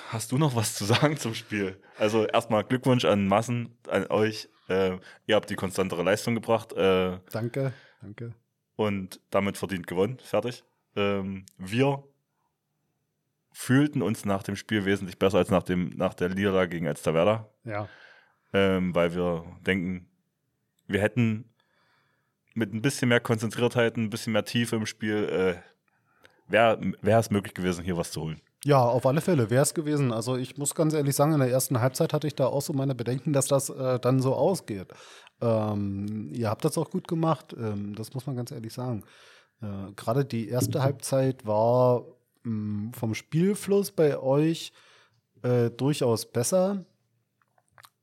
hast 0.09 0.31
du 0.31 0.37
noch 0.37 0.55
was 0.55 0.75
zu 0.75 0.85
sagen 0.85 1.17
zum 1.17 1.35
Spiel? 1.35 1.81
Also 1.97 2.25
erstmal 2.25 2.63
Glückwunsch 2.63 3.05
an 3.05 3.27
Massen, 3.27 3.77
an 3.87 4.07
euch. 4.07 4.49
Äh, 4.69 4.97
ihr 5.25 5.35
habt 5.35 5.49
die 5.49 5.55
konstantere 5.55 6.03
Leistung 6.03 6.35
gebracht. 6.35 6.73
Äh, 6.73 7.19
danke, 7.31 7.73
danke. 8.01 8.33
Und 8.75 9.19
damit 9.29 9.57
verdient 9.57 9.87
gewonnen. 9.87 10.17
Fertig. 10.23 10.63
Ähm, 10.95 11.45
wir 11.57 12.03
fühlten 13.51 14.01
uns 14.01 14.25
nach 14.25 14.43
dem 14.43 14.55
Spiel 14.55 14.85
wesentlich 14.85 15.19
besser 15.19 15.37
als 15.37 15.49
nach, 15.49 15.63
dem, 15.63 15.89
nach 15.89 16.13
der 16.13 16.29
Niederlage 16.29 16.69
gegen 16.69 16.85
Elsterwerda. 16.85 17.49
Ja. 17.63 17.87
Ähm, 18.53 18.95
weil 18.95 19.13
wir 19.13 19.45
denken, 19.61 20.09
wir 20.91 21.01
hätten 21.01 21.45
mit 22.53 22.73
ein 22.73 22.81
bisschen 22.81 23.09
mehr 23.09 23.19
Konzentriertheit, 23.19 23.97
ein 23.97 24.09
bisschen 24.09 24.33
mehr 24.33 24.45
Tiefe 24.45 24.75
im 24.75 24.85
Spiel, 24.85 25.29
äh, 25.29 26.51
wäre 26.51 26.79
wär 27.01 27.19
es 27.19 27.31
möglich 27.31 27.53
gewesen, 27.53 27.83
hier 27.83 27.97
was 27.97 28.11
zu 28.11 28.21
holen. 28.21 28.41
Ja, 28.63 28.83
auf 28.83 29.05
alle 29.05 29.21
Fälle 29.21 29.49
wäre 29.49 29.63
es 29.63 29.73
gewesen. 29.73 30.11
Also 30.11 30.37
ich 30.37 30.57
muss 30.57 30.75
ganz 30.75 30.93
ehrlich 30.93 31.15
sagen, 31.15 31.33
in 31.33 31.39
der 31.39 31.49
ersten 31.49 31.81
Halbzeit 31.81 32.13
hatte 32.13 32.27
ich 32.27 32.35
da 32.35 32.45
auch 32.45 32.61
so 32.61 32.73
meine 32.73 32.93
Bedenken, 32.93 33.33
dass 33.33 33.47
das 33.47 33.69
äh, 33.69 33.99
dann 33.99 34.19
so 34.19 34.35
ausgeht. 34.35 34.87
Ähm, 35.41 36.29
ihr 36.33 36.49
habt 36.49 36.63
das 36.63 36.77
auch 36.77 36.91
gut 36.91 37.07
gemacht, 37.07 37.55
ähm, 37.57 37.95
das 37.95 38.13
muss 38.13 38.27
man 38.27 38.35
ganz 38.35 38.51
ehrlich 38.51 38.73
sagen. 38.73 39.03
Äh, 39.61 39.93
Gerade 39.95 40.25
die 40.25 40.49
erste 40.49 40.83
Halbzeit 40.83 41.45
war 41.47 42.05
mh, 42.43 42.89
mm, 42.89 42.93
vom 42.93 43.15
Spielfluss 43.15 43.91
bei 43.91 44.19
euch 44.19 44.73
äh, 45.41 45.71
durchaus 45.71 46.31
besser. 46.31 46.85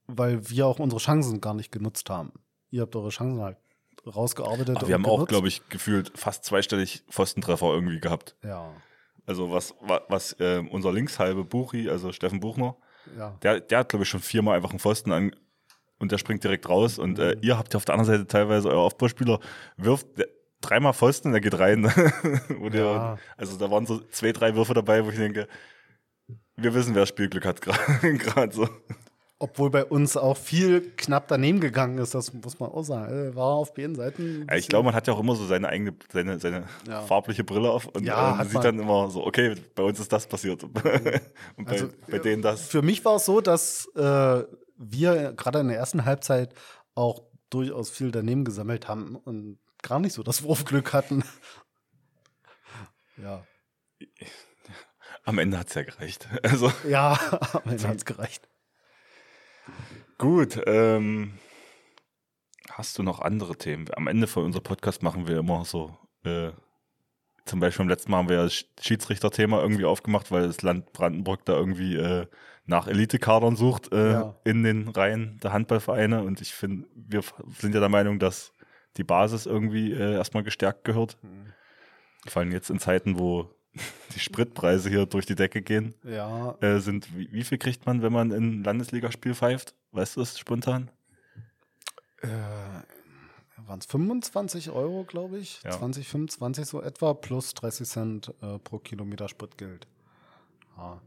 weil 0.08 0.48
wir 0.48 0.66
auch 0.66 0.78
unsere 0.80 1.00
Chancen 1.00 1.40
gar 1.40 1.54
nicht 1.54 1.70
genutzt 1.70 2.08
haben. 2.10 2.32
Ihr 2.70 2.82
habt 2.82 2.94
eure 2.96 3.10
Chancen 3.10 3.40
halt 3.40 3.56
rausgearbeitet. 4.06 4.76
Aber 4.76 4.88
wir 4.88 4.94
haben 4.94 5.02
genutzt. 5.02 5.22
auch, 5.22 5.28
glaube 5.28 5.48
ich, 5.48 5.68
gefühlt 5.68 6.16
fast 6.16 6.44
zweistellig 6.44 7.02
Pfostentreffer 7.10 7.66
irgendwie 7.66 8.00
gehabt. 8.00 8.36
Ja. 8.42 8.72
Also 9.26 9.50
was, 9.50 9.74
was, 9.80 10.00
was 10.08 10.32
äh, 10.40 10.62
unser 10.70 10.92
Linkshalbe 10.92 11.44
Buchi, 11.44 11.90
also 11.90 12.12
Steffen 12.12 12.40
Buchner, 12.40 12.76
ja. 13.16 13.36
der, 13.42 13.60
der 13.60 13.80
hat, 13.80 13.90
glaube 13.90 14.04
ich, 14.04 14.08
schon 14.08 14.20
viermal 14.20 14.56
einfach 14.56 14.70
einen 14.70 14.78
Pfosten 14.78 15.12
an 15.12 15.34
und 15.98 16.12
der 16.12 16.18
springt 16.18 16.44
direkt 16.44 16.68
raus. 16.68 16.98
Und 16.98 17.18
äh, 17.18 17.36
mhm. 17.36 17.42
ihr 17.42 17.58
habt 17.58 17.74
ja 17.74 17.78
auf 17.78 17.84
der 17.84 17.94
anderen 17.94 18.18
Seite 18.18 18.26
teilweise 18.26 18.68
euer 18.68 18.78
Aufbauspieler 18.78 19.40
wirft 19.76 20.06
dreimal 20.60 20.94
Pfosten 20.94 21.28
und 21.28 21.32
der 21.32 21.40
geht 21.40 21.58
rein. 21.58 21.84
ja. 22.72 23.18
also 23.36 23.58
da 23.58 23.70
waren 23.70 23.86
so 23.86 24.00
zwei, 24.10 24.32
drei 24.32 24.54
Würfe 24.54 24.74
dabei, 24.74 25.04
wo 25.04 25.10
ich 25.10 25.16
denke, 25.16 25.48
wir 26.56 26.74
wissen, 26.74 26.94
wer 26.94 27.06
Spielglück 27.06 27.44
hat 27.44 27.60
gerade 28.02 28.54
so. 28.54 28.68
Obwohl 29.40 29.70
bei 29.70 29.84
uns 29.84 30.16
auch 30.16 30.36
viel 30.36 30.80
knapp 30.96 31.28
daneben 31.28 31.60
gegangen 31.60 31.98
ist, 31.98 32.12
das 32.12 32.32
muss 32.32 32.58
man 32.58 32.70
auch 32.70 32.82
sagen. 32.82 33.36
War 33.36 33.54
auf 33.54 33.72
beiden 33.72 33.94
Seiten. 33.94 34.46
Ja, 34.48 34.56
ich 34.56 34.66
glaube, 34.66 34.86
man 34.86 34.94
hat 34.94 35.06
ja 35.06 35.12
auch 35.12 35.20
immer 35.20 35.36
so 35.36 35.46
seine 35.46 35.68
eigene, 35.68 35.94
seine, 36.12 36.40
seine 36.40 36.66
ja. 36.88 37.02
farbliche 37.02 37.44
Brille 37.44 37.70
auf 37.70 37.86
und 37.86 38.04
ja, 38.04 38.42
äh, 38.42 38.44
sieht 38.46 38.64
dann 38.64 38.80
immer 38.80 39.10
so, 39.10 39.24
okay, 39.24 39.54
bei 39.76 39.84
uns 39.84 40.00
ist 40.00 40.12
das 40.12 40.26
passiert. 40.26 40.64
und 40.64 40.72
bei, 40.72 41.22
also, 41.66 41.88
bei 42.10 42.18
denen 42.18 42.42
das. 42.42 42.66
Für 42.66 42.82
mich 42.82 43.04
war 43.04 43.16
es 43.16 43.26
so, 43.26 43.40
dass 43.40 43.86
äh, 43.94 44.42
wir 44.76 45.32
gerade 45.36 45.60
in 45.60 45.68
der 45.68 45.76
ersten 45.76 46.04
Halbzeit 46.04 46.52
auch 46.96 47.22
durchaus 47.50 47.90
viel 47.90 48.10
daneben 48.10 48.44
gesammelt 48.44 48.88
haben 48.88 49.14
und 49.14 49.58
gar 49.82 50.00
nicht 50.00 50.14
so 50.14 50.24
das 50.24 50.42
Wurfglück 50.42 50.92
hatten. 50.92 51.22
ja. 53.16 53.44
Am 55.24 55.38
Ende 55.38 55.58
hat 55.58 55.68
es 55.68 55.74
ja 55.74 55.82
gereicht. 55.82 56.28
Also. 56.42 56.72
Ja, 56.88 57.18
am 57.52 57.70
Ende 57.70 57.86
hat 57.86 57.98
es 57.98 58.04
gereicht. 58.04 58.48
Gut, 60.18 60.60
ähm, 60.66 61.34
hast 62.70 62.98
du 62.98 63.02
noch 63.02 63.20
andere 63.20 63.56
Themen? 63.56 63.86
Am 63.94 64.06
Ende 64.06 64.26
von 64.26 64.44
unserem 64.44 64.64
Podcast 64.64 65.02
machen 65.02 65.28
wir 65.28 65.38
immer 65.38 65.64
so, 65.64 65.96
äh, 66.24 66.50
zum 67.44 67.60
Beispiel 67.60 67.84
beim 67.84 67.88
letzten 67.88 68.10
Mal 68.10 68.18
haben 68.18 68.28
wir 68.28 68.42
das 68.42 68.64
Schiedsrichterthema 68.80 69.60
irgendwie 69.60 69.84
aufgemacht, 69.84 70.30
weil 70.30 70.46
das 70.46 70.62
Land 70.62 70.92
Brandenburg 70.92 71.44
da 71.44 71.54
irgendwie 71.54 71.96
äh, 71.96 72.26
nach 72.66 72.86
Elitekadern 72.86 73.56
sucht 73.56 73.92
äh, 73.92 74.12
ja. 74.12 74.34
in 74.44 74.62
den 74.62 74.88
Reihen 74.88 75.40
der 75.42 75.52
Handballvereine. 75.52 76.22
Und 76.22 76.40
ich 76.42 76.52
finde, 76.52 76.86
wir 76.94 77.22
sind 77.58 77.74
ja 77.74 77.80
der 77.80 77.88
Meinung, 77.88 78.18
dass 78.18 78.52
die 78.98 79.04
Basis 79.04 79.46
irgendwie 79.46 79.92
äh, 79.92 80.14
erstmal 80.14 80.42
gestärkt 80.42 80.84
gehört. 80.84 81.16
Mhm. 81.22 81.52
Vor 82.26 82.40
allem 82.40 82.52
jetzt 82.52 82.68
in 82.68 82.78
Zeiten, 82.78 83.18
wo 83.18 83.50
die 84.14 84.20
Spritpreise 84.20 84.88
hier 84.88 85.06
durch 85.06 85.26
die 85.26 85.34
Decke 85.34 85.62
gehen. 85.62 85.94
Ja. 86.04 86.56
Äh, 86.60 86.80
sind, 86.80 87.16
wie, 87.16 87.32
wie, 87.32 87.44
viel 87.44 87.58
kriegt 87.58 87.86
man, 87.86 88.02
wenn 88.02 88.12
man 88.12 88.30
in 88.30 88.64
Landesligaspiel 88.64 89.34
pfeift? 89.34 89.74
Weißt 89.92 90.16
du 90.16 90.20
das 90.20 90.38
spontan? 90.38 90.90
Äh, 92.22 92.28
Waren 93.68 93.80
es 93.80 93.86
25 93.86 94.70
Euro, 94.70 95.04
glaube 95.04 95.38
ich? 95.38 95.60
Ja. 95.62 95.72
20, 95.72 96.08
25 96.08 96.64
so 96.64 96.80
etwa, 96.80 97.12
plus 97.12 97.52
30 97.52 97.86
Cent 97.86 98.34
äh, 98.40 98.58
pro 98.58 98.78
Kilometer 98.78 99.28
Spritgeld. 99.28 99.86
Ja. 100.78 101.00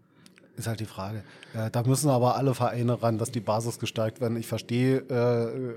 Ist 0.57 0.67
halt 0.67 0.79
die 0.79 0.86
Frage. 0.86 1.23
Äh, 1.55 1.71
da 1.71 1.81
müssen 1.81 2.10
aber 2.10 2.36
alle 2.36 2.53
Vereine 2.53 3.01
ran, 3.01 3.17
dass 3.17 3.31
die 3.31 3.39
Basis 3.39 3.79
gestärkt 3.79 4.21
werden. 4.21 4.38
Ich 4.38 4.45
verstehe 4.45 4.97
äh, 4.97 5.73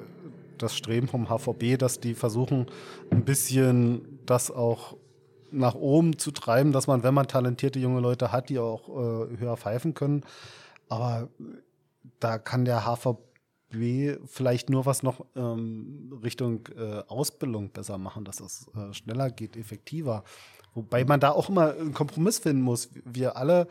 das 0.59 0.77
Streben 0.77 1.09
vom 1.09 1.29
HVB, 1.31 1.79
dass 1.79 2.01
die 2.01 2.15
versuchen, 2.15 2.67
ein 3.11 3.25
bisschen 3.25 4.19
das 4.27 4.51
auch 4.51 4.97
nach 5.59 5.75
oben 5.75 6.19
zu 6.19 6.31
treiben, 6.31 6.73
dass 6.73 6.87
man, 6.87 7.03
wenn 7.03 7.15
man 7.15 7.29
talentierte 7.29 7.79
junge 7.79 8.01
Leute 8.01 8.33
hat, 8.33 8.49
die 8.49 8.59
auch 8.59 8.89
äh, 8.89 9.39
höher 9.39 9.57
pfeifen 9.57 9.95
können. 9.95 10.25
Aber 10.89 11.29
da 12.21 12.39
kann 12.39 12.65
der 12.65 12.85
HVB 12.85 14.19
vielleicht 14.27 14.71
nur 14.71 14.87
was 14.87 15.03
noch 15.03 15.25
ähm, 15.35 16.19
Richtung 16.23 16.69
äh, 16.77 17.03
Ausbildung 17.09 17.71
besser 17.71 17.99
machen, 17.99 18.25
dass 18.25 18.41
es 18.41 18.69
äh, 18.75 18.93
schneller 18.93 19.31
geht, 19.31 19.57
effektiver. 19.57 20.25
Wobei 20.75 21.05
man 21.05 21.21
da 21.21 21.31
auch 21.31 21.49
immer 21.49 21.75
einen 21.75 21.95
Kompromiss 21.95 22.39
finden 22.41 22.63
muss. 22.63 22.91
Wir 23.05 23.37
alle 23.37 23.69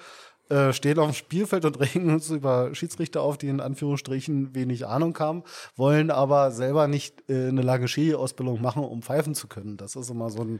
äh, 0.50 0.74
stehen 0.74 1.00
auf 1.00 1.08
dem 1.10 1.16
Spielfeld 1.16 1.66
und 1.66 1.80
regen 1.80 2.12
uns 2.12 2.30
über 2.30 2.74
Schiedsrichter 2.76 3.22
auf, 3.22 3.38
die 3.38 3.48
in 3.48 3.60
Anführungsstrichen 3.60 4.54
wenig 4.54 4.88
Ahnung 4.88 5.18
haben, 5.20 5.44
wollen 5.76 6.12
aber 6.12 6.52
selber 6.52 6.88
nicht 6.88 7.30
äh, 7.30 7.48
eine 7.48 7.62
lange 7.62 7.88
Ski-Ausbildung 7.88 8.62
machen, 8.62 8.84
um 8.84 9.02
pfeifen 9.02 9.36
zu 9.36 9.48
können. 9.48 9.78
Das 9.78 9.96
ist 9.96 10.10
immer 10.10 10.30
so 10.30 10.42
eine 10.42 10.58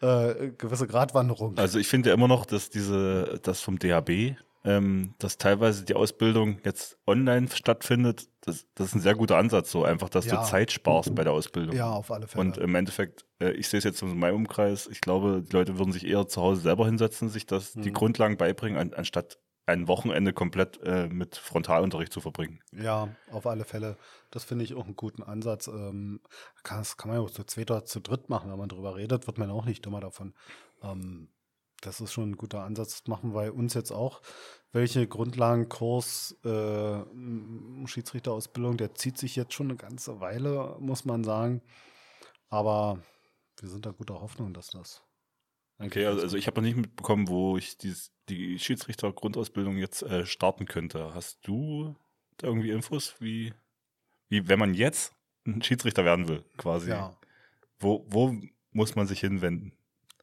äh, 0.00 0.50
gewisse 0.58 0.86
Gratwanderung. 0.86 1.56
Also 1.58 1.78
ich 1.78 1.88
finde 1.88 2.10
ja 2.10 2.14
immer 2.14 2.28
noch, 2.28 2.46
dass 2.46 2.70
diese, 2.70 3.38
das 3.42 3.60
vom 3.60 3.78
DHB 3.78 4.36
ähm, 4.64 5.14
dass 5.18 5.38
teilweise 5.38 5.84
die 5.84 5.94
Ausbildung 5.94 6.58
jetzt 6.64 6.98
online 7.06 7.48
stattfindet, 7.48 8.28
das, 8.42 8.66
das 8.74 8.88
ist 8.88 8.94
ein 8.94 9.00
sehr 9.00 9.14
guter 9.14 9.36
Ansatz, 9.38 9.70
so 9.70 9.84
einfach, 9.84 10.08
dass 10.08 10.26
ja. 10.26 10.36
du 10.36 10.46
Zeit 10.46 10.70
sparst 10.70 11.14
bei 11.14 11.24
der 11.24 11.32
Ausbildung. 11.32 11.74
Ja, 11.74 11.90
auf 11.90 12.10
alle 12.10 12.26
Fälle. 12.26 12.44
Und 12.44 12.58
im 12.58 12.74
Endeffekt, 12.74 13.24
äh, 13.40 13.52
ich 13.52 13.68
sehe 13.68 13.78
es 13.78 13.84
jetzt 13.84 14.02
in 14.02 14.18
meinem 14.18 14.36
Umkreis, 14.36 14.86
ich 14.86 15.00
glaube, 15.00 15.42
die 15.42 15.52
Leute 15.52 15.78
würden 15.78 15.92
sich 15.92 16.06
eher 16.06 16.26
zu 16.28 16.42
Hause 16.42 16.60
selber 16.60 16.86
hinsetzen, 16.86 17.28
sich 17.28 17.46
das, 17.46 17.74
mhm. 17.74 17.82
die 17.82 17.92
Grundlagen 17.92 18.36
beibringen, 18.36 18.78
an, 18.78 18.92
anstatt 18.94 19.38
ein 19.66 19.88
Wochenende 19.88 20.32
komplett 20.32 20.80
äh, 20.82 21.06
mit 21.08 21.36
Frontalunterricht 21.36 22.12
zu 22.12 22.20
verbringen. 22.20 22.60
Ja, 22.72 23.08
auf 23.30 23.46
alle 23.46 23.64
Fälle. 23.64 23.96
Das 24.30 24.44
finde 24.44 24.64
ich 24.64 24.74
auch 24.74 24.84
einen 24.84 24.96
guten 24.96 25.22
Ansatz. 25.22 25.68
Ähm, 25.68 26.20
das 26.64 26.96
kann 26.96 27.08
man 27.08 27.18
ja 27.18 27.24
auch 27.24 27.30
zu 27.30 27.44
zweit 27.44 27.70
oder 27.70 27.84
zu 27.84 28.00
dritt 28.00 28.28
machen, 28.28 28.50
wenn 28.50 28.58
man 28.58 28.68
drüber 28.68 28.96
redet, 28.96 29.26
wird 29.26 29.38
man 29.38 29.50
auch 29.50 29.64
nicht 29.64 29.86
dummer 29.86 30.00
davon. 30.00 30.34
Ähm, 30.82 31.28
das 31.80 32.00
ist 32.00 32.12
schon 32.12 32.30
ein 32.30 32.36
guter 32.36 32.62
Ansatz. 32.62 33.00
Das 33.00 33.08
machen 33.08 33.34
wir 33.34 33.54
uns 33.54 33.74
jetzt 33.74 33.90
auch. 33.90 34.20
Welche 34.72 35.06
Grundlagenkurs 35.06 36.36
äh, 36.44 37.00
Schiedsrichterausbildung, 37.86 38.76
der 38.76 38.94
zieht 38.94 39.18
sich 39.18 39.36
jetzt 39.36 39.54
schon 39.54 39.68
eine 39.68 39.76
ganze 39.76 40.20
Weile, 40.20 40.76
muss 40.78 41.04
man 41.04 41.24
sagen. 41.24 41.62
Aber 42.48 43.00
wir 43.60 43.68
sind 43.68 43.86
da 43.86 43.90
guter 43.90 44.20
Hoffnung, 44.20 44.54
dass 44.54 44.68
das. 44.68 45.02
Okay, 45.78 46.04
also, 46.04 46.20
also 46.20 46.36
ich 46.36 46.46
habe 46.46 46.60
noch 46.60 46.66
nicht 46.66 46.76
mitbekommen, 46.76 47.28
wo 47.28 47.56
ich 47.56 47.78
dies, 47.78 48.12
die 48.28 48.58
Schiedsrichter-Grundausbildung 48.58 49.78
jetzt 49.78 50.02
äh, 50.02 50.26
starten 50.26 50.66
könnte. 50.66 51.14
Hast 51.14 51.46
du 51.46 51.96
da 52.36 52.48
irgendwie 52.48 52.70
Infos, 52.70 53.14
wie, 53.18 53.54
wie 54.28 54.46
wenn 54.46 54.58
man 54.58 54.74
jetzt 54.74 55.14
ein 55.46 55.62
Schiedsrichter 55.62 56.04
werden 56.04 56.28
will, 56.28 56.44
quasi? 56.58 56.90
Ja. 56.90 57.16
Wo, 57.78 58.04
wo 58.08 58.36
muss 58.72 58.94
man 58.94 59.06
sich 59.06 59.20
hinwenden? 59.20 59.72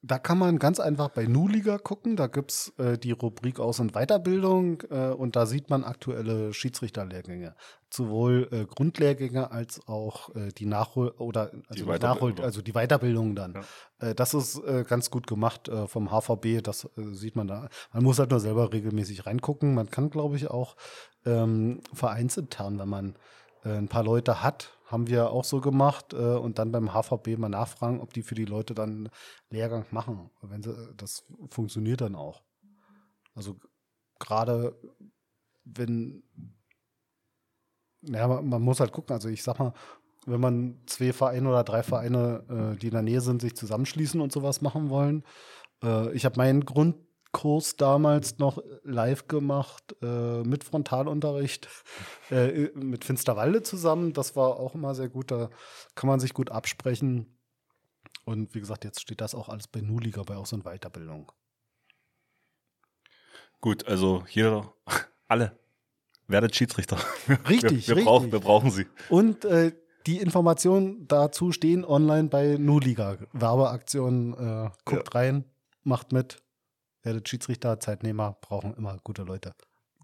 Da 0.07 0.19
kann 0.19 0.37
man 0.37 0.57
ganz 0.57 0.79
einfach 0.79 1.09
bei 1.09 1.25
Nuliga 1.25 1.77
gucken. 1.77 2.15
Da 2.15 2.27
gibt 2.27 2.51
es 2.51 2.73
äh, 2.77 2.97
die 2.97 3.11
Rubrik 3.11 3.59
Aus- 3.59 3.81
und 3.81 3.91
Weiterbildung 3.91 4.81
äh, 4.89 5.09
und 5.09 5.35
da 5.35 5.45
sieht 5.45 5.69
man 5.69 5.83
aktuelle 5.83 6.53
Schiedsrichterlehrgänge. 6.53 7.55
Sowohl 7.89 8.47
äh, 8.51 8.65
Grundlehrgänge 8.65 9.51
als 9.51 9.85
auch 9.85 10.33
äh, 10.35 10.49
die 10.57 10.65
Nachhol- 10.65 11.11
oder 11.17 11.51
also 11.67 11.85
die, 11.85 11.99
Nachhol 11.99 12.39
also 12.41 12.61
die 12.61 12.71
Weiterbildung 12.71 13.35
dann. 13.35 13.53
Ja. 13.99 14.07
Äh, 14.07 14.15
das 14.15 14.33
ist 14.33 14.63
äh, 14.63 14.85
ganz 14.87 15.11
gut 15.11 15.27
gemacht 15.27 15.69
vom 15.87 16.09
HVB, 16.09 16.61
das 16.63 16.89
sieht 16.95 17.35
man 17.35 17.47
da. 17.47 17.67
Man 17.91 18.03
muss 18.03 18.19
halt 18.19 18.31
nur 18.31 18.39
selber 18.39 18.71
regelmäßig 18.71 19.25
reingucken. 19.25 19.73
Man 19.73 19.89
kann, 19.89 20.09
glaube 20.09 20.37
ich, 20.37 20.49
auch 20.49 20.77
ähm, 21.25 21.81
vereinsintern, 21.93 22.79
wenn 22.79 22.89
man 22.89 23.15
ein 23.63 23.89
paar 23.89 24.03
Leute 24.03 24.43
hat, 24.43 24.76
haben 24.87 25.07
wir 25.07 25.31
auch 25.31 25.43
so 25.43 25.59
gemacht 25.59 26.13
äh, 26.13 26.35
und 26.35 26.59
dann 26.59 26.71
beim 26.71 26.93
HVB 26.93 27.37
mal 27.37 27.49
nachfragen, 27.49 27.99
ob 27.99 28.13
die 28.13 28.23
für 28.23 28.35
die 28.35 28.45
Leute 28.45 28.73
dann 28.73 29.09
Lehrgang 29.49 29.85
machen. 29.91 30.31
Wenn 30.41 30.63
sie, 30.63 30.75
das 30.95 31.25
funktioniert 31.49 32.01
dann 32.01 32.15
auch. 32.15 32.41
Also 33.35 33.57
gerade 34.17 34.79
wenn, 35.65 36.23
ja, 38.01 38.27
man, 38.27 38.47
man 38.47 38.61
muss 38.61 38.79
halt 38.79 38.93
gucken. 38.93 39.13
Also 39.13 39.27
ich 39.27 39.43
sag 39.43 39.59
mal, 39.59 39.73
wenn 40.25 40.39
man 40.39 40.81
zwei 40.85 41.11
Vereine 41.11 41.49
oder 41.49 41.63
drei 41.65 41.83
Vereine, 41.83 42.73
äh, 42.75 42.79
die 42.79 42.87
in 42.87 42.93
der 42.93 43.01
Nähe 43.01 43.21
sind, 43.21 43.41
sich 43.41 43.55
zusammenschließen 43.55 44.21
und 44.21 44.31
sowas 44.31 44.61
machen 44.61 44.89
wollen. 44.89 45.23
Äh, 45.83 46.13
ich 46.13 46.23
habe 46.23 46.37
meinen 46.37 46.65
Grund 46.65 46.95
Kurs 47.37 47.75
damals 47.75 48.39
noch 48.39 48.63
live 48.83 49.27
gemacht 49.27 49.95
äh, 50.01 50.41
mit 50.41 50.63
Frontalunterricht 50.63 51.67
äh, 52.31 52.71
mit 52.73 53.05
Finsterwalde 53.05 53.61
zusammen. 53.61 54.11
Das 54.13 54.35
war 54.35 54.59
auch 54.59 54.73
immer 54.73 54.95
sehr 54.95 55.07
gut. 55.07 55.29
Da 55.29 55.51
kann 55.93 56.07
man 56.07 56.19
sich 56.19 56.33
gut 56.33 56.51
absprechen. 56.51 57.37
Und 58.25 58.55
wie 58.55 58.59
gesagt, 58.59 58.85
jetzt 58.85 59.01
steht 59.01 59.21
das 59.21 59.35
auch 59.35 59.49
alles 59.49 59.67
bei 59.67 59.81
Nuliga, 59.81 60.23
bei 60.23 60.35
auch 60.35 60.47
so 60.47 60.55
einer 60.55 60.65
Weiterbildung. 60.65 61.31
Gut, 63.61 63.87
also 63.87 64.23
jeder, 64.29 64.73
alle 65.27 65.59
werdet 66.25 66.55
Schiedsrichter. 66.55 66.97
Richtig, 67.47 67.47
wir, 67.47 67.69
wir, 67.69 67.71
richtig. 67.97 68.05
Brauchen, 68.05 68.31
wir 68.31 68.39
brauchen 68.39 68.71
sie. 68.71 68.87
Und 69.09 69.45
äh, 69.45 69.73
die 70.07 70.17
Informationen 70.17 71.07
dazu 71.07 71.51
stehen 71.51 71.85
online 71.85 72.29
bei 72.29 72.57
Nuliga. 72.57 73.19
Werbeaktion, 73.31 74.33
äh, 74.33 74.69
guckt 74.85 75.13
ja. 75.13 75.19
rein, 75.19 75.45
macht 75.83 76.11
mit 76.11 76.41
werdet 77.07 77.29
Schiedsrichter, 77.29 77.79
Zeitnehmer, 77.79 78.37
brauchen 78.41 78.73
immer 78.75 78.97
gute 79.01 79.23
Leute. 79.23 79.55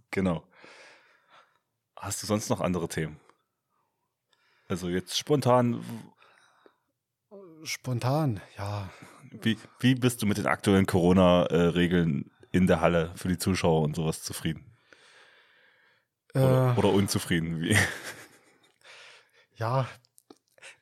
Genau. 0.09 0.47
Hast 1.97 2.23
du 2.23 2.27
sonst 2.27 2.49
noch 2.49 2.61
andere 2.61 2.87
Themen? 2.87 3.19
Also 4.69 4.87
jetzt 4.87 5.17
spontan. 5.17 5.83
Spontan, 7.63 8.41
ja. 8.57 8.89
Wie, 9.31 9.57
wie 9.79 9.95
bist 9.95 10.21
du 10.21 10.25
mit 10.25 10.37
den 10.37 10.47
aktuellen 10.47 10.85
Corona-Regeln 10.85 12.31
in 12.51 12.67
der 12.67 12.79
Halle 12.79 13.11
für 13.15 13.27
die 13.27 13.37
Zuschauer 13.37 13.81
und 13.81 13.97
sowas 13.97 14.23
zufrieden? 14.23 14.77
Oder, 16.33 16.77
oder 16.77 16.89
unzufrieden? 16.89 17.61
Wie? 17.61 17.77
Ja, 19.55 19.87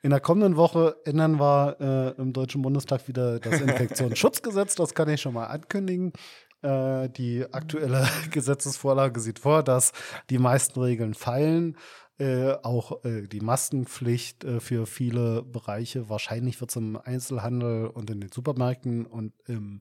in 0.02 0.10
der 0.10 0.20
kommenden 0.20 0.56
Woche 0.56 0.98
ändern 1.06 1.40
wir 1.40 1.78
äh, 2.18 2.22
im 2.22 2.34
Deutschen 2.34 2.62
Bundestag 2.62 3.08
wieder 3.08 3.40
das 3.40 3.62
Infektionsschutzgesetz. 3.62 4.76
Das 4.76 4.94
kann 4.94 5.10
ich 5.10 5.22
schon 5.22 5.34
mal 5.34 5.46
ankündigen. 5.46 6.14
Äh, 6.62 7.10
die 7.10 7.46
aktuelle 7.52 8.08
Gesetzesvorlage 8.32 9.20
sieht 9.20 9.40
vor, 9.40 9.64
dass 9.64 9.92
die 10.30 10.40
meisten 10.40 10.80
Regeln 10.80 11.14
fallen. 11.14 11.78
Äh, 12.18 12.54
auch 12.64 13.04
äh, 13.04 13.28
die 13.28 13.42
Maskenpflicht 13.42 14.44
äh, 14.44 14.60
für 14.60 14.86
viele 14.86 15.44
Bereiche. 15.44 16.10
Wahrscheinlich 16.10 16.60
wird 16.62 16.72
es 16.72 16.76
im 16.76 16.98
Einzelhandel 16.98 17.88
und 17.88 18.10
in 18.10 18.22
den 18.22 18.32
Supermärkten 18.32 19.06
und 19.06 19.34
im 19.48 19.80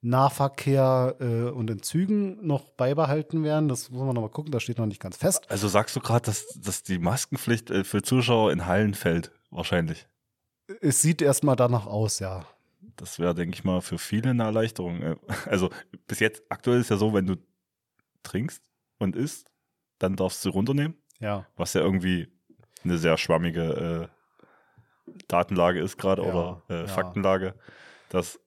Nahverkehr 0.00 1.16
äh, 1.20 1.50
und 1.50 1.70
in 1.70 1.82
Zügen 1.82 2.44
noch 2.44 2.70
beibehalten 2.70 3.44
werden. 3.44 3.68
Das 3.68 3.90
muss 3.90 4.02
man 4.02 4.14
noch 4.14 4.22
mal 4.22 4.30
gucken, 4.30 4.50
das 4.50 4.64
steht 4.64 4.78
noch 4.78 4.86
nicht 4.86 5.00
ganz 5.00 5.16
fest. 5.16 5.48
Also 5.48 5.68
sagst 5.68 5.94
du 5.94 6.00
gerade, 6.00 6.26
dass, 6.26 6.46
dass 6.60 6.82
die 6.82 6.98
Maskenpflicht 6.98 7.70
äh, 7.70 7.84
für 7.84 8.02
Zuschauer 8.02 8.52
in 8.52 8.66
Hallen 8.66 8.94
fällt? 8.94 9.32
Wahrscheinlich. 9.52 10.08
Es 10.80 11.02
sieht 11.02 11.22
erstmal 11.22 11.54
danach 11.56 11.86
aus, 11.86 12.18
ja. 12.18 12.44
Das 12.96 13.18
wäre, 13.18 13.34
denke 13.34 13.54
ich 13.54 13.64
mal, 13.64 13.80
für 13.80 13.98
viele 13.98 14.30
eine 14.30 14.42
Erleichterung. 14.44 15.00
Äh, 15.02 15.16
Also 15.46 15.70
bis 16.08 16.18
jetzt, 16.20 16.42
aktuell 16.48 16.80
ist 16.80 16.90
ja 16.90 16.96
so, 16.96 17.12
wenn 17.14 17.26
du 17.26 17.36
trinkst 18.22 18.62
und 18.98 19.14
isst, 19.14 19.46
dann 19.98 20.16
darfst 20.16 20.44
du 20.44 20.48
runternehmen, 20.50 20.96
Ja. 21.20 21.46
was 21.56 21.74
ja 21.74 21.80
irgendwie 21.82 22.28
eine 22.82 22.98
sehr 22.98 23.16
schwammige 23.18 24.08
äh, 24.10 25.12
Datenlage 25.28 25.80
ist 25.80 25.96
gerade 25.98 26.22
Ja, 26.22 26.28
oder 26.32 26.62
äh, 26.68 26.80
ja. 26.82 26.86
Faktenlage. 26.86 27.54
Das, 28.08 28.40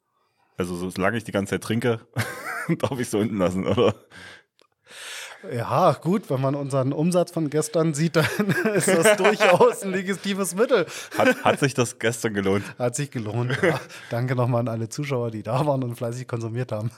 also 0.57 0.89
solange 0.89 1.17
ich 1.17 1.23
die 1.23 1.31
ganze 1.31 1.51
Zeit 1.51 1.63
trinke, 1.63 2.07
darf 2.79 2.99
ich 2.99 3.09
so 3.09 3.19
unten 3.19 3.37
lassen, 3.37 3.65
oder? 3.67 3.93
Ja, 5.53 5.93
gut, 5.93 6.29
wenn 6.29 6.41
man 6.41 6.55
unseren 6.55 6.93
Umsatz 6.93 7.31
von 7.31 7.49
gestern 7.49 7.93
sieht, 7.93 8.15
dann 8.15 8.25
ist 8.73 8.87
das 8.87 9.15
durchaus 9.17 9.83
ein 9.83 9.91
legitimes 9.91 10.55
Mittel. 10.55 10.85
Hat, 11.17 11.43
hat 11.43 11.59
sich 11.59 11.73
das 11.73 11.99
gestern 11.99 12.33
gelohnt? 12.33 12.63
Hat 12.77 12.95
sich 12.95 13.11
gelohnt. 13.11 13.57
Ja. 13.61 13.79
Danke 14.09 14.35
nochmal 14.35 14.61
an 14.61 14.67
alle 14.67 14.89
Zuschauer, 14.89 15.31
die 15.31 15.43
da 15.43 15.65
waren 15.65 15.83
und 15.83 15.95
fleißig 15.95 16.27
konsumiert 16.27 16.71
haben. 16.71 16.91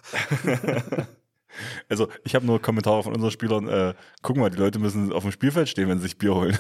Also 1.90 2.08
ich 2.24 2.36
habe 2.36 2.46
nur 2.46 2.62
Kommentare 2.62 3.02
von 3.02 3.16
unseren 3.16 3.32
Spielern, 3.32 3.68
äh, 3.68 3.94
guck 4.22 4.38
mal, 4.38 4.50
die 4.52 4.58
Leute 4.58 4.78
müssen 4.78 5.12
auf 5.12 5.24
dem 5.24 5.32
Spielfeld 5.32 5.68
stehen, 5.68 5.90
wenn 5.90 5.98
sie 5.98 6.04
sich 6.04 6.18
Bier 6.18 6.36
holen. 6.36 6.58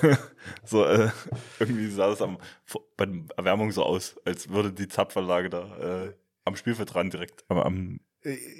so, 0.63 0.85
äh, 0.85 1.09
irgendwie 1.59 1.87
sah 1.87 2.07
das 2.07 2.21
am, 2.21 2.37
bei 2.95 3.05
der 3.05 3.21
Erwärmung 3.37 3.71
so 3.71 3.83
aus, 3.83 4.15
als 4.25 4.49
würde 4.49 4.71
die 4.71 4.87
Zapfanlage 4.87 5.49
da 5.49 6.05
äh, 6.05 6.13
am 6.45 6.55
Spielfeld 6.55 6.93
dran 6.93 7.11
direkt. 7.11 7.43
Am, 7.49 7.99
Äh, 7.99 7.99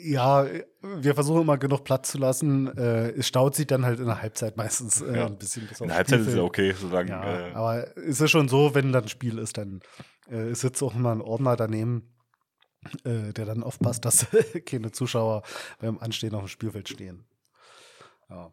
Ja, 0.03 0.45
wir 0.81 1.13
versuchen 1.15 1.41
immer 1.41 1.57
genug 1.57 1.83
Platz 1.83 2.11
zu 2.11 2.17
lassen. 2.17 2.67
Äh, 2.77 3.09
Es 3.11 3.27
staut 3.27 3.55
sich 3.55 3.67
dann 3.67 3.85
halt 3.85 3.99
in 3.99 4.05
der 4.05 4.21
Halbzeit 4.21 4.55
meistens 4.57 5.01
äh, 5.01 5.17
Ja. 5.17 5.25
ein 5.25 5.37
bisschen 5.37 5.67
bis 5.67 5.81
in 5.81 5.87
der 5.87 5.97
Halbzeit 5.97 6.19
ist 6.21 6.27
es 6.27 6.33
ja 6.35 6.45
Spielfeld. 6.47 6.73
okay, 6.73 6.79
solange. 6.79 7.09
Ja, 7.09 7.47
äh, 7.49 7.51
aber 7.53 7.97
es 7.97 8.21
ist 8.21 8.31
schon 8.31 8.47
so, 8.49 8.73
wenn 8.75 8.91
dann 8.91 9.03
ein 9.03 9.09
Spiel 9.09 9.37
ist, 9.39 9.57
dann 9.57 9.81
äh, 10.29 10.53
sitzt 10.53 10.81
auch 10.83 10.95
immer 10.95 11.11
ein 11.11 11.21
Ordner 11.21 11.55
daneben, 11.55 12.13
äh, 13.03 13.33
der 13.33 13.45
dann 13.45 13.63
aufpasst, 13.63 14.05
dass 14.05 14.27
keine 14.65 14.91
Zuschauer 14.91 15.43
beim 15.79 15.97
Anstehen 15.99 16.33
auf 16.35 16.41
dem 16.43 16.47
Spielfeld 16.49 16.87
stehen. 16.89 17.25
Ja. 18.29 18.51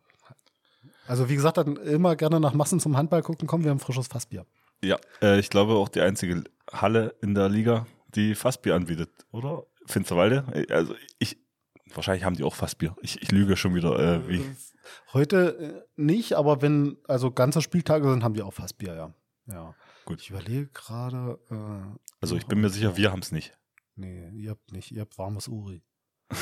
Also 1.06 1.28
wie 1.28 1.34
gesagt, 1.34 1.58
dann 1.58 1.76
immer 1.76 2.16
gerne 2.16 2.40
nach 2.40 2.54
Massen 2.54 2.80
zum 2.80 2.96
Handball 2.96 3.22
gucken, 3.22 3.46
kommen 3.46 3.62
wir 3.64 3.70
haben 3.70 3.80
frisches 3.80 4.06
Fassbier. 4.08 4.46
ja, 4.82 4.96
äh, 5.22 5.38
ich 5.38 5.50
glaube 5.50 5.74
auch 5.74 5.88
die 5.88 6.00
einzige 6.00 6.44
Halle 6.72 7.14
in 7.20 7.34
der 7.34 7.48
Liga, 7.48 7.86
die 8.14 8.34
Fassbier 8.34 8.74
anbietet, 8.74 9.10
oder? 9.32 9.64
Finsterwalde? 9.86 10.66
Also 10.70 10.94
ich, 11.18 11.38
wahrscheinlich 11.94 12.24
haben 12.24 12.36
die 12.36 12.44
auch 12.44 12.54
Fassbier. 12.54 12.96
Ich, 13.02 13.20
ich 13.22 13.30
lüge 13.32 13.56
schon 13.56 13.74
wieder, 13.74 13.98
äh, 13.98 14.28
wie. 14.28 14.44
Heute 15.12 15.58
äh, 15.58 16.00
nicht, 16.00 16.34
aber 16.34 16.62
wenn 16.62 16.96
also 17.08 17.30
ganze 17.30 17.62
Spieltage 17.62 18.08
sind, 18.10 18.22
haben 18.22 18.34
wir 18.34 18.46
auch 18.46 18.54
Fassbier, 18.54 18.94
ja. 18.94 19.14
Ja. 19.46 19.74
Gut. 20.04 20.20
Ich 20.20 20.30
überlege 20.30 20.66
gerade. 20.68 21.38
Äh, 21.50 21.98
Also 22.20 22.36
ich 22.36 22.46
bin 22.46 22.60
mir 22.60 22.70
sicher, 22.70 22.96
wir 22.96 23.10
haben 23.12 23.20
es 23.20 23.32
nicht. 23.32 23.56
Nee, 23.96 24.28
ihr 24.34 24.50
habt 24.50 24.72
nicht, 24.72 24.90
ihr 24.92 25.02
habt 25.02 25.16
warmes 25.18 25.48
Uri. 25.48 25.82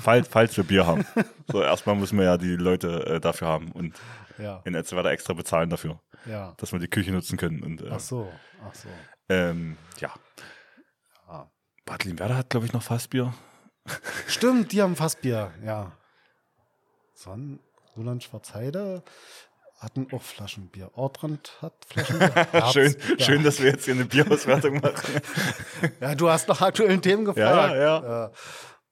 Falls, 0.00 0.28
falls 0.28 0.56
wir 0.56 0.64
Bier 0.64 0.86
haben. 0.86 1.04
So, 1.50 1.60
erstmal 1.62 1.96
müssen 1.96 2.16
wir 2.18 2.24
ja 2.24 2.38
die 2.38 2.56
Leute 2.56 3.04
äh, 3.06 3.20
dafür 3.20 3.48
haben 3.48 3.70
und 3.72 3.94
Ja, 4.38 4.62
in 4.64 4.74
Etzelwerder 4.74 5.10
extra 5.10 5.32
bezahlen 5.34 5.70
dafür, 5.70 6.00
ja. 6.26 6.54
dass 6.58 6.72
wir 6.72 6.78
die 6.78 6.88
Küche 6.88 7.12
nutzen 7.12 7.36
können. 7.36 7.62
Und, 7.62 7.82
äh, 7.82 7.88
Ach 7.90 8.00
so, 8.00 8.32
ach 8.64 8.74
so. 8.74 8.88
ähm, 9.28 9.76
ja. 9.98 10.12
Ja. 11.92 11.98
Bad 11.98 12.04
Limwerder 12.04 12.36
hat, 12.36 12.50
glaube 12.50 12.66
ich, 12.66 12.72
noch 12.72 12.82
Fassbier. 12.82 13.34
Stimmt, 14.26 14.72
die 14.72 14.80
haben 14.82 14.96
Fassbier, 14.96 15.52
ja. 15.64 15.92
Son, 17.14 17.60
Roland 17.96 18.22
Schwarzheide 18.24 19.02
hatten 19.78 20.06
auch 20.12 20.22
Flaschenbier. 20.22 20.90
Ortrand 20.94 21.58
hat 21.60 21.74
Flaschenbier. 21.88 22.32
schön, 22.72 22.92
Herbst- 22.92 23.22
schön, 23.24 23.42
dass 23.42 23.60
wir 23.60 23.70
jetzt 23.72 23.84
hier 23.84 23.94
eine 23.94 24.04
Bierauswertung 24.04 24.76
machen. 24.80 25.20
Ja, 26.00 26.14
du 26.14 26.30
hast 26.30 26.46
nach 26.48 26.60
aktuellen 26.60 27.02
Themen 27.02 27.24
gefragt. 27.24 27.74
Ja, 27.74 27.76
ja, 28.00 28.26
Äh, 28.26 28.30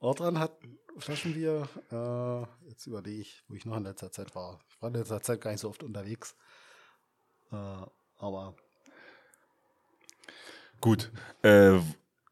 Ortrand 0.00 0.38
hat 0.38 0.52
Flaschenbier. 0.98 1.68
Äh, 1.92 2.68
jetzt 2.68 2.86
überlege 2.86 3.20
ich, 3.22 3.44
wo 3.48 3.54
ich 3.54 3.64
noch 3.64 3.76
in 3.76 3.84
letzter 3.84 4.10
Zeit 4.10 4.34
war. 4.34 4.58
Ich 4.68 4.82
war 4.82 4.88
in 4.88 4.96
letzter 4.96 5.22
Zeit 5.22 5.40
gar 5.40 5.52
nicht 5.52 5.60
so 5.60 5.68
oft 5.68 5.82
unterwegs. 5.84 6.34
Äh, 7.52 7.56
aber 8.18 8.54
Gut. 10.80 11.12
Äh, 11.42 11.78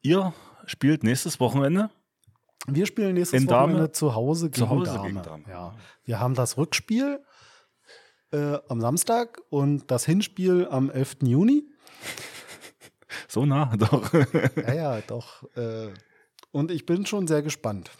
ihr 0.02 0.32
spielt 0.68 1.02
nächstes 1.02 1.40
Wochenende. 1.40 1.90
wir 2.66 2.86
spielen 2.86 3.14
nächstes 3.14 3.42
In? 3.42 3.48
Wochenende 3.50 3.92
zu 3.92 4.14
Hause 4.14 4.50
gegen 4.50 4.66
Zu 4.66 4.68
Hause 4.68 4.92
Dahme. 4.92 5.08
gegen 5.08 5.22
Dahme. 5.22 5.44
Ja. 5.48 5.74
Wir 6.04 6.20
haben 6.20 6.34
das 6.34 6.56
Rückspiel 6.56 7.20
äh, 8.32 8.58
am 8.68 8.80
Samstag 8.80 9.40
und 9.50 9.90
das 9.90 10.04
Hinspiel 10.04 10.68
am 10.70 10.90
11. 10.90 11.18
Juni. 11.22 11.64
So 13.26 13.44
nah, 13.46 13.74
doch. 13.76 14.12
Ja, 14.56 14.74
ja, 14.74 15.00
doch. 15.00 15.42
Äh, 15.56 15.88
und 16.52 16.70
ich 16.70 16.86
bin 16.86 17.04
schon 17.06 17.26
sehr 17.26 17.42
gespannt. 17.42 17.90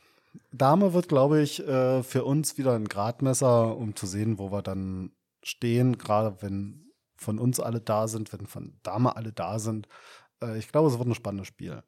Dame 0.52 0.94
wird, 0.94 1.08
glaube 1.08 1.40
ich, 1.42 1.66
äh, 1.66 2.02
für 2.02 2.24
uns 2.24 2.56
wieder 2.58 2.74
ein 2.74 2.86
Gradmesser, 2.86 3.76
um 3.76 3.96
zu 3.96 4.06
sehen, 4.06 4.38
wo 4.38 4.50
wir 4.52 4.62
dann 4.62 5.12
stehen, 5.42 5.98
gerade 5.98 6.36
wenn 6.40 6.92
von 7.16 7.38
uns 7.38 7.58
alle 7.60 7.80
da 7.80 8.06
sind, 8.08 8.32
wenn 8.32 8.46
von 8.46 8.78
Dame 8.82 9.16
alle 9.16 9.32
da 9.32 9.58
sind. 9.58 9.88
Äh, 10.42 10.58
ich 10.58 10.68
glaube, 10.68 10.88
es 10.88 10.98
wird 10.98 11.08
ein 11.08 11.14
spannendes 11.14 11.48
Spiel. 11.48 11.82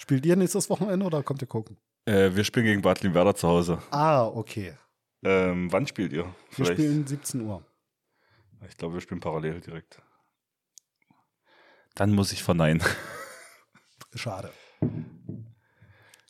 Spielt 0.00 0.24
ihr 0.24 0.36
nächstes 0.36 0.70
Wochenende 0.70 1.04
oder 1.04 1.22
kommt 1.22 1.42
ihr 1.42 1.48
gucken? 1.48 1.76
äh, 2.06 2.30
wir 2.34 2.44
spielen 2.44 2.66
gegen 2.66 2.82
Bad 2.82 3.02
Limwerder 3.02 3.34
zu 3.34 3.48
Hause. 3.48 3.82
Ah, 3.90 4.24
okay. 4.26 4.72
Ähm, 5.24 5.70
wann 5.72 5.86
spielt 5.86 6.12
ihr? 6.12 6.32
Wir 6.56 6.66
spielen 6.66 7.06
17 7.06 7.40
Uhr. 7.42 7.64
Ich 8.68 8.76
glaube, 8.76 8.94
wir 8.94 9.00
spielen 9.00 9.20
parallel 9.20 9.60
direkt. 9.60 10.00
Dann 11.96 12.12
muss 12.12 12.30
ich 12.32 12.42
verneinen. 12.44 12.82
Schade. 14.14 14.52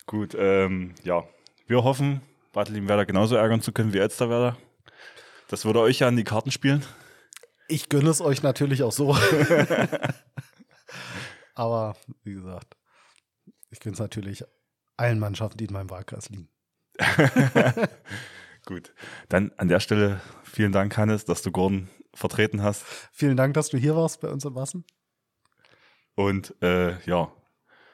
Gut, 0.06 0.34
ähm, 0.38 0.94
ja. 1.04 1.24
Wir 1.66 1.84
hoffen, 1.84 2.22
Bad 2.54 2.70
Limwerder 2.70 3.04
genauso 3.04 3.36
ärgern 3.36 3.60
zu 3.60 3.72
können 3.72 3.92
wie 3.92 3.98
Elsterwerder. 3.98 4.56
Das 5.48 5.66
würde 5.66 5.80
euch 5.80 5.98
ja 5.98 6.08
an 6.08 6.16
die 6.16 6.24
Karten 6.24 6.50
spielen. 6.50 6.82
Ich 7.68 7.90
gönne 7.90 8.08
es 8.08 8.22
euch 8.22 8.42
natürlich 8.42 8.82
auch 8.82 8.92
so. 8.92 9.14
Aber 11.54 11.94
wie 12.24 12.32
gesagt, 12.32 12.77
ich 13.70 13.80
gönne 13.80 13.94
es 13.94 14.00
natürlich 14.00 14.44
allen 14.96 15.18
Mannschaften, 15.18 15.58
die 15.58 15.66
in 15.66 15.72
meinem 15.72 15.90
Wahlkreis 15.90 16.28
liegen. 16.30 16.48
Gut. 18.66 18.92
Dann 19.28 19.52
an 19.56 19.68
der 19.68 19.80
Stelle 19.80 20.20
vielen 20.42 20.72
Dank, 20.72 20.96
Hannes, 20.96 21.24
dass 21.24 21.42
du 21.42 21.50
Gordon 21.50 21.88
vertreten 22.14 22.62
hast. 22.62 22.84
Vielen 23.12 23.36
Dank, 23.36 23.54
dass 23.54 23.68
du 23.68 23.78
hier 23.78 23.96
warst 23.96 24.20
bei 24.20 24.28
uns 24.28 24.44
im 24.44 24.54
Wassen. 24.54 24.84
Und 26.14 26.54
äh, 26.62 27.00
ja, 27.04 27.32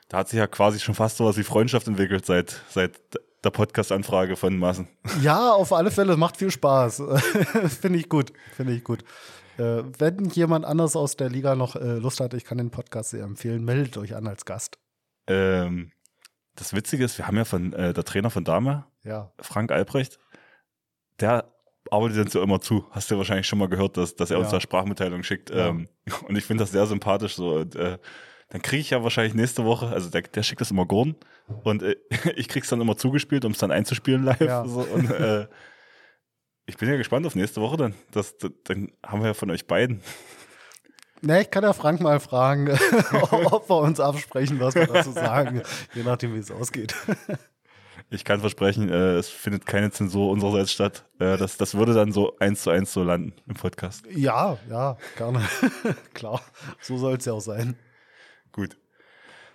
da 0.09 0.19
hat 0.19 0.29
sich 0.29 0.39
ja 0.39 0.47
quasi 0.47 0.81
schon 0.81 0.95
fast 0.95 1.19
sowas 1.19 1.37
wie 1.37 1.43
Freundschaft 1.43 1.87
entwickelt 1.87 2.25
seit, 2.25 2.63
seit 2.71 3.01
der 3.45 3.51
Podcast-Anfrage 3.51 4.37
von 4.37 4.57
Massen. 4.57 4.89
Ja, 5.23 5.53
auf 5.53 5.73
alle 5.73 5.91
Fälle, 5.91 6.17
macht 6.17 6.39
viel 6.39 6.51
Spaß. 6.51 7.03
Finde 7.81 7.99
ich 7.99 8.09
gut. 8.09 8.33
Finde 8.57 8.73
ich 8.73 8.83
gut. 8.83 9.05
Äh, 9.59 9.85
wenn 9.99 10.31
jemand 10.31 10.65
anders 10.65 10.97
aus 10.97 11.17
der 11.17 11.29
Liga 11.29 11.55
noch 11.55 11.77
äh, 11.77 11.99
Lust 11.99 12.21
hat, 12.21 12.35
ich 12.35 12.45
kann 12.45 12.59
den 12.59 12.71
Podcast 12.71 13.11
sehr 13.11 13.25
empfehlen, 13.25 13.65
meldet 13.65 13.97
euch 13.99 14.17
an 14.17 14.27
als 14.27 14.45
Gast. 14.45 14.79
Ähm, 15.27 15.93
das 16.57 16.75
Witzige 16.75 17.05
ist, 17.05 17.19
wir 17.19 17.27
haben 17.27 17.37
ja 17.37 17.45
von 17.45 17.73
äh, 17.73 17.93
der 17.93 18.05
Trainer 18.05 18.31
von 18.31 18.45
Dame, 18.45 18.87
Ja. 19.03 19.33
Frank 19.41 19.73
Albrecht, 19.73 20.19
der 21.21 21.53
arbeitet 21.91 22.19
uns 22.25 22.35
ja 22.35 22.43
immer 22.43 22.61
zu. 22.61 22.87
Hast 22.91 23.11
du 23.11 23.15
ja 23.15 23.19
wahrscheinlich 23.19 23.47
schon 23.47 23.59
mal 23.59 23.69
gehört, 23.69 23.97
dass, 23.97 24.15
dass 24.17 24.31
er 24.31 24.39
uns 24.39 24.49
Ja. 24.49 24.53
da 24.53 24.61
Sprachmitteilungen 24.61 25.25
schickt. 25.25 25.51
Ähm, 25.53 25.89
und 26.29 26.37
ich 26.37 26.45
finde 26.45 26.63
das 26.63 26.71
sehr 26.71 26.87
sympathisch 26.87 27.35
so. 27.37 27.55
Und, 27.55 27.75
äh, 27.77 27.99
dann 28.51 28.63
kriege 28.63 28.81
ich 28.81 28.91
ja 28.91 29.03
wahrscheinlich 29.03 29.35
nächste 29.35 29.65
Woche, 29.65 29.89
also 29.89 30.11
der, 30.11 30.23
der 30.23 30.43
schickt 30.43 30.61
das 30.61 30.71
immer 30.71 30.87
Gordon 30.87 31.17
und 31.65 31.83
äh, 31.83 31.97
ich 32.37 32.47
krieg's 32.49 32.69
dann 32.69 32.81
immer 32.81 32.97
zugespielt, 32.97 33.45
um 33.45 33.53
es 33.53 33.59
dann 33.59 33.71
einzuspielen 33.73 34.23
live. 34.23 34.67
So, 34.67 34.81
und 34.81 35.11
äh, 35.11 35.49
ich 36.67 36.77
bin 36.77 36.89
ja 36.89 36.97
gespannt 36.97 37.27
auf 37.27 37.35
nächste 37.35 37.61
Woche 37.61 37.77
dann. 37.79 37.95
Das, 38.13 38.37
das, 38.39 38.53
dann 38.65 38.93
haben 39.05 39.21
wir 39.21 39.29
ja 39.29 39.35
von 39.35 39.51
euch 39.51 39.67
beiden. 39.67 40.03
Ne, 41.25 41.41
ich 41.41 41.51
kann 41.51 41.65
ja 41.65 41.73
Frank 41.73 42.01
mal 42.01 42.21
fragen, 42.21 42.71
ob 43.31 43.71
wir 43.71 43.79
uns 43.79 43.99
absprechen, 43.99 44.61
was 44.61 44.75
wir 44.75 44.87
dazu 44.87 45.11
sagen, 45.11 45.63
je 45.95 46.03
nachdem, 46.03 46.35
wie 46.35 46.39
es 46.39 46.51
ausgeht. 46.51 46.95
Ich 48.11 48.25
kann 48.25 48.41
versprechen, 48.41 48.91
äh, 48.91 49.15
es 49.17 49.31
findet 49.31 49.65
keine 49.65 49.91
Zensur 49.91 50.31
unsererseits 50.31 50.73
statt. 50.73 51.07
Äh, 51.19 51.39
das, 51.39 51.57
das 51.57 51.75
würde 51.75 51.95
dann 51.95 52.13
so 52.13 52.37
eins 52.39 52.63
zu 52.63 52.71
eins 52.71 52.93
so 52.93 53.03
landen 53.03 53.33
im 53.47 53.55
Podcast. 53.55 54.05
Ja, 54.11 54.59
ja, 54.69 54.99
gerne. 55.17 55.43
Klar, 56.15 56.43
so 56.81 56.99
soll 56.99 57.17
es 57.17 57.25
ja 57.25 57.33
auch 57.33 57.41
sein. 57.41 57.77
Gut. 58.53 58.77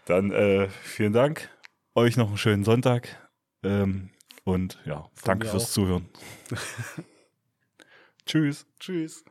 Dann 0.06 0.32
äh, 0.32 0.70
vielen 0.70 1.14
Dank. 1.14 1.50
Euch 1.94 2.18
noch 2.18 2.30
einen 2.30 2.38
schönen 2.38 2.64
Sonntag. 2.64 3.30
Ähm, 3.62 4.10
und 4.44 4.80
ja, 4.86 5.04
Von 5.14 5.26
danke 5.26 5.48
fürs 5.48 5.66
auch. 5.66 5.70
Zuhören. 5.70 6.10
Tschüss. 8.26 8.66
Tschüss. 8.80 9.24